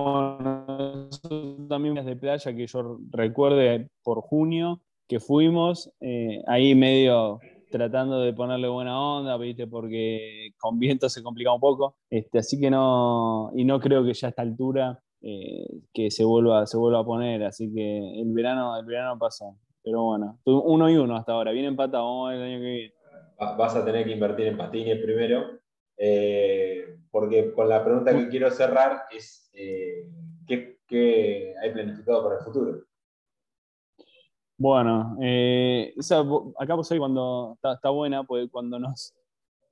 también 1.68 1.96
de 1.96 2.14
playa 2.14 2.54
que 2.54 2.64
yo 2.64 3.00
recuerde 3.10 3.88
por 4.04 4.20
junio 4.20 4.80
que 5.08 5.18
fuimos, 5.18 5.90
eh, 6.00 6.44
ahí 6.46 6.76
medio 6.76 7.40
tratando 7.70 8.20
de 8.20 8.32
ponerle 8.32 8.68
buena 8.68 9.00
onda, 9.00 9.36
¿viste? 9.36 9.66
porque 9.66 10.50
con 10.58 10.78
viento 10.78 11.08
se 11.08 11.22
complica 11.22 11.52
un 11.52 11.60
poco. 11.60 11.96
Este, 12.10 12.38
así 12.38 12.58
que 12.60 12.70
no, 12.70 13.50
y 13.54 13.64
no 13.64 13.80
creo 13.80 14.04
que 14.04 14.14
ya 14.14 14.28
a 14.28 14.30
esta 14.30 14.42
altura 14.42 15.00
eh, 15.20 15.66
que 15.92 16.10
se 16.10 16.24
vuelva, 16.24 16.66
se 16.66 16.76
vuelva 16.76 17.00
a 17.00 17.04
poner. 17.04 17.44
Así 17.44 17.72
que 17.72 18.20
el 18.20 18.32
verano, 18.32 18.76
el 18.78 18.84
verano 18.84 19.18
pasó. 19.18 19.56
Pero 19.82 20.02
bueno, 20.02 20.38
uno 20.44 20.90
y 20.90 20.96
uno 20.96 21.16
hasta 21.16 21.32
ahora, 21.32 21.52
bien 21.52 21.66
empatado, 21.66 22.04
vamos 22.04 22.34
el 22.34 22.42
año 22.42 22.58
que 22.58 22.64
viene. 22.64 22.94
Vas 23.38 23.76
a 23.76 23.84
tener 23.84 24.04
que 24.04 24.12
invertir 24.12 24.48
en 24.48 24.56
patines 24.56 25.00
primero, 25.00 25.60
eh, 25.96 26.98
porque 27.10 27.52
con 27.52 27.68
la 27.68 27.84
pregunta 27.84 28.12
que 28.12 28.28
quiero 28.28 28.50
cerrar 28.50 29.02
es, 29.10 29.48
eh, 29.54 30.10
¿qué, 30.46 30.80
¿qué 30.86 31.54
hay 31.62 31.72
planificado 31.72 32.22
para 32.24 32.38
el 32.38 32.44
futuro? 32.44 32.87
Bueno, 34.58 35.16
eh, 35.22 35.94
acá 36.58 36.74
pues 36.74 36.90
hoy 36.90 36.98
cuando 36.98 37.56
está, 37.62 37.90
buena, 37.90 38.24
pues 38.24 38.48
cuando 38.50 38.78
nos, 38.78 39.14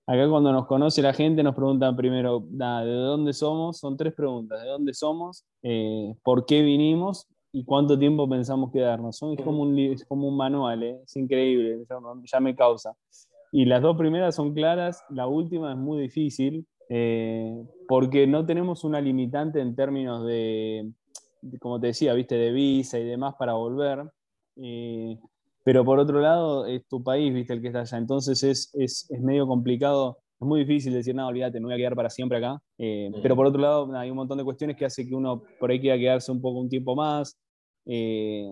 acá 0.06 0.28
cuando 0.28 0.52
nos 0.52 0.66
conoce 0.66 1.02
la 1.02 1.12
gente 1.12 1.42
nos 1.42 1.54
preguntan 1.54 1.96
primero, 1.96 2.44
¿de 2.48 2.92
dónde 2.92 3.32
somos? 3.32 3.78
Son 3.78 3.96
tres 3.96 4.14
preguntas, 4.14 4.62
¿de 4.62 4.68
dónde 4.68 4.94
somos? 4.94 5.44
Eh, 5.62 6.14
¿Por 6.22 6.46
qué 6.46 6.62
vinimos? 6.62 7.26
y 7.56 7.64
cuánto 7.64 7.98
tiempo 7.98 8.28
pensamos 8.28 8.70
quedarnos. 8.70 9.16
es, 9.22 9.42
como 9.42 9.62
un, 9.62 9.78
es 9.78 10.04
como 10.04 10.28
un 10.28 10.36
manual, 10.36 10.82
¿eh? 10.82 11.00
es 11.02 11.16
increíble, 11.16 11.86
ya, 12.30 12.38
me 12.38 12.54
causa. 12.54 12.94
Y 13.50 13.64
las 13.64 13.80
dos 13.80 13.96
primeras 13.96 14.34
son 14.34 14.52
claras, 14.52 15.02
la 15.08 15.26
última 15.26 15.72
es 15.72 15.78
muy 15.78 16.02
difícil, 16.02 16.66
eh, 16.90 17.64
porque 17.88 18.26
no 18.26 18.44
tenemos 18.44 18.84
una 18.84 19.00
limitante 19.00 19.62
en 19.62 19.74
términos 19.74 20.26
de, 20.26 20.92
como 21.58 21.80
te 21.80 21.86
decía, 21.86 22.12
viste, 22.12 22.34
de 22.34 22.52
visa 22.52 22.98
y 22.98 23.04
demás 23.04 23.36
para 23.38 23.54
volver. 23.54 24.04
Eh, 24.56 25.18
pero 25.64 25.84
por 25.84 25.98
otro 25.98 26.20
lado, 26.20 26.66
es 26.66 26.86
tu 26.86 27.02
país, 27.02 27.32
viste, 27.34 27.52
el 27.52 27.60
que 27.60 27.68
está 27.68 27.80
allá. 27.80 27.98
Entonces 27.98 28.42
es, 28.42 28.74
es, 28.74 29.10
es 29.10 29.20
medio 29.20 29.46
complicado 29.46 30.18
es 30.38 30.46
muy 30.46 30.60
difícil 30.60 30.92
decir, 30.92 31.14
no, 31.14 31.26
olvídate, 31.26 31.58
me 31.60 31.66
voy 31.66 31.74
a 31.74 31.78
quedar 31.78 31.96
para 31.96 32.10
siempre 32.10 32.38
acá. 32.38 32.60
Eh, 32.76 33.10
pero 33.22 33.34
por 33.34 33.46
otro 33.46 33.60
lado, 33.60 33.96
hay 33.96 34.10
un 34.10 34.16
montón 34.16 34.36
de 34.36 34.44
cuestiones 34.44 34.76
que 34.76 34.84
hace 34.84 35.06
que 35.06 35.14
uno 35.14 35.42
por 35.58 35.70
ahí 35.70 35.80
quiera 35.80 35.96
quedarse 35.96 36.30
un 36.30 36.42
poco 36.42 36.60
un 36.60 36.68
tiempo 36.68 36.94
más. 36.94 37.38
Eh, 37.86 38.46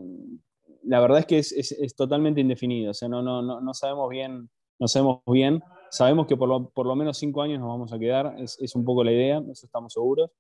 la 0.85 1.01
verdad 1.01 1.19
es 1.19 1.27
que 1.27 1.39
es, 1.39 1.53
es, 1.53 1.95
totalmente 1.95 2.41
indefinido, 2.41 2.91
o 2.91 2.95
sea, 2.95 3.09
no, 3.09 3.23
no, 3.23 3.43
no, 3.43 3.61
no, 3.61 3.75
sabemos 3.75 4.09
bien, 4.09 4.49
no 4.79 4.89
sabemos 4.89 5.21
bien. 5.27 5.63
Sabemos 5.91 6.27
que 6.27 6.37
por 6.37 6.49
lo, 6.49 6.71
por 6.71 6.87
lo 6.87 6.97
menos 6.97 7.19
cinco 7.19 7.43
años 7.43 7.61
nos 7.61 7.69
vamos 7.69 7.93
a 7.93 7.99
quedar, 7.99 8.35
es, 8.39 8.59
es, 8.61 8.75
un 8.75 8.85
poco 8.85 9.05
la 9.05 9.13
idea, 9.13 9.39
eso 9.51 9.67
estamos 9.67 9.93
seguros. 9.93 10.31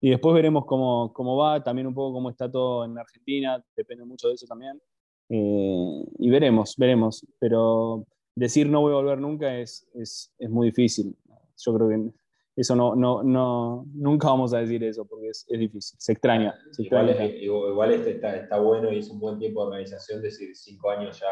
Y 0.00 0.10
después 0.10 0.34
veremos 0.34 0.64
cómo, 0.66 1.12
cómo 1.12 1.36
va, 1.36 1.62
también 1.62 1.86
un 1.86 1.94
poco 1.94 2.14
cómo 2.14 2.30
está 2.30 2.50
todo 2.50 2.84
en 2.84 2.98
Argentina, 2.98 3.62
depende 3.76 4.04
mucho 4.04 4.28
de 4.28 4.34
eso 4.34 4.46
también. 4.46 4.80
Eh, 5.28 6.04
y 6.18 6.30
veremos, 6.30 6.74
veremos. 6.76 7.26
Pero 7.38 8.06
decir 8.34 8.68
no 8.68 8.80
voy 8.80 8.92
a 8.92 8.96
volver 8.96 9.20
nunca 9.20 9.58
es, 9.58 9.86
es, 9.94 10.32
es 10.38 10.50
muy 10.50 10.68
difícil. 10.68 11.16
Yo 11.56 11.74
creo 11.74 11.88
que 11.88 12.10
eso 12.56 12.76
no, 12.76 12.94
no, 12.94 13.22
no, 13.22 13.84
nunca 13.94 14.28
vamos 14.28 14.54
a 14.54 14.58
decir 14.58 14.84
eso 14.84 15.04
porque 15.04 15.28
es, 15.28 15.44
es 15.48 15.58
difícil, 15.58 15.98
se 15.98 16.12
extraña. 16.12 16.54
igual, 16.78 17.92
este 17.92 18.12
está, 18.12 18.36
está, 18.36 18.60
bueno 18.60 18.92
y 18.92 18.98
es 18.98 19.10
un 19.10 19.18
buen 19.18 19.38
tiempo 19.38 19.62
de 19.62 19.66
organización, 19.68 20.22
decir 20.22 20.54
cinco 20.54 20.90
años 20.90 21.18
ya, 21.18 21.26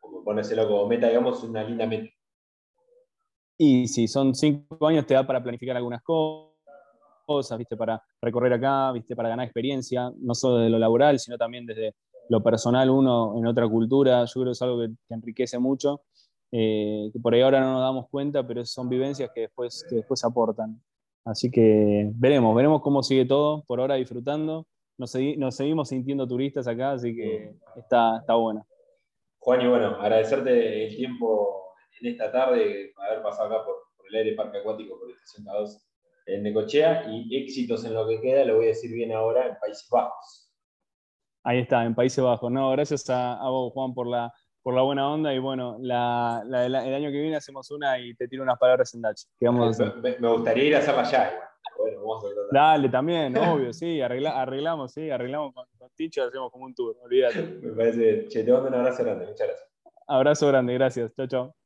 como 0.00 0.24
ponérselo 0.24 0.66
como 0.66 0.86
meta, 0.88 1.06
digamos, 1.06 1.44
una 1.44 1.62
linda 1.62 1.86
meta. 1.86 2.10
Y 3.56 3.86
si 3.86 4.08
son 4.08 4.34
cinco 4.34 4.84
años 4.86 5.06
te 5.06 5.14
da 5.14 5.24
para 5.24 5.42
planificar 5.42 5.76
algunas 5.76 6.02
cosas, 6.02 7.56
¿viste? 7.56 7.76
para 7.76 8.02
recorrer 8.20 8.52
acá, 8.52 8.90
¿viste? 8.92 9.14
para 9.14 9.28
ganar 9.28 9.44
experiencia, 9.44 10.10
no 10.18 10.34
solo 10.34 10.58
de 10.58 10.70
lo 10.70 10.78
laboral, 10.78 11.20
sino 11.20 11.38
también 11.38 11.66
desde 11.66 11.94
lo 12.28 12.42
personal 12.42 12.90
uno 12.90 13.38
en 13.38 13.46
otra 13.46 13.68
cultura, 13.68 14.24
yo 14.24 14.32
creo 14.34 14.46
que 14.46 14.52
es 14.52 14.62
algo 14.62 14.80
que, 14.80 14.88
que 15.06 15.14
enriquece 15.14 15.58
mucho 15.58 16.02
eh, 16.50 17.10
que 17.12 17.20
por 17.20 17.34
ahí 17.34 17.42
ahora 17.42 17.60
no 17.60 17.74
nos 17.74 17.82
damos 17.82 18.08
cuenta, 18.08 18.46
pero 18.46 18.64
son 18.64 18.88
vivencias 18.88 19.30
que 19.34 19.42
después, 19.42 19.84
que 19.88 19.96
después 19.96 20.24
aportan. 20.24 20.80
Así 21.24 21.50
que 21.50 22.10
veremos, 22.14 22.54
veremos 22.56 22.80
cómo 22.80 23.02
sigue 23.02 23.26
todo, 23.26 23.64
por 23.64 23.80
ahora 23.80 23.96
disfrutando. 23.96 24.66
Nos, 24.96 25.10
seguimos 25.10 25.88
sintiendo 25.88 26.26
turistas 26.26 26.66
acá, 26.66 26.92
así 26.92 27.14
que 27.14 27.54
está, 27.76 28.18
está 28.18 28.34
bueno. 28.34 28.66
Juan, 29.40 29.60
y 29.60 29.68
bueno, 29.68 29.88
agradecerte 30.00 30.86
el 30.86 30.96
tiempo 30.96 31.74
en 32.00 32.08
esta 32.08 32.32
tarde, 32.32 32.92
haber 32.96 33.22
pasado 33.22 33.54
acá 33.54 33.64
por, 33.64 33.76
el 34.08 34.16
aire 34.16 34.34
Parque 34.34 34.58
Acuático, 34.58 34.98
por 34.98 35.10
Estación 35.10 35.44
2 35.44 35.84
en 36.28 36.42
Necochea, 36.42 37.04
y 37.10 37.36
éxitos 37.36 37.84
en 37.84 37.92
lo 37.92 38.08
que 38.08 38.22
queda, 38.22 38.42
lo 38.46 38.56
voy 38.56 38.64
a 38.64 38.68
decir 38.68 38.90
bien 38.90 39.12
ahora, 39.12 39.46
en 39.46 39.56
Países 39.60 39.86
Bajos. 39.90 40.47
Ahí 41.48 41.60
está, 41.60 41.82
en 41.82 41.94
Países 41.94 42.22
Bajos. 42.22 42.52
No, 42.52 42.70
gracias 42.72 43.08
a, 43.08 43.32
a 43.40 43.48
vos, 43.48 43.72
Juan, 43.72 43.94
por 43.94 44.06
la, 44.06 44.30
por 44.62 44.74
la 44.74 44.82
buena 44.82 45.10
onda 45.10 45.32
y 45.32 45.38
bueno, 45.38 45.78
la, 45.80 46.42
el 46.44 46.74
año 46.74 47.10
que 47.10 47.22
viene 47.22 47.36
hacemos 47.36 47.70
una 47.70 47.98
y 47.98 48.14
te 48.16 48.28
tiro 48.28 48.42
unas 48.42 48.58
palabras 48.58 48.92
en 48.92 49.00
Dutch. 49.00 49.22
me, 49.40 50.28
gustaría 50.28 50.64
ir 50.64 50.76
a 50.76 50.80
hacerla 50.80 51.00
allá 51.00 51.32
Bueno, 51.78 52.00
vamos 52.00 52.22
a 52.22 52.28
Dale, 52.54 52.90
también, 52.90 53.34
obvio, 53.38 53.72
sí, 53.72 53.98
arreglamos, 53.98 54.92
sí, 54.92 55.08
arreglamos 55.08 55.54
con, 55.54 55.64
con 55.78 55.88
Ticho, 55.96 56.24
hacemos 56.24 56.52
como 56.52 56.66
un 56.66 56.74
tour, 56.74 56.94
olvídate. 57.00 57.42
Me 57.62 57.72
parece, 57.72 58.28
che, 58.28 58.44
te 58.44 58.52
mando 58.52 58.68
un 58.68 58.74
abrazo 58.74 59.02
grande, 59.02 59.26
muchas 59.26 59.46
gracias. 59.46 59.70
Abrazo 60.06 60.48
grande, 60.48 60.74
gracias, 60.74 61.14
chao, 61.16 61.26
chao. 61.28 61.57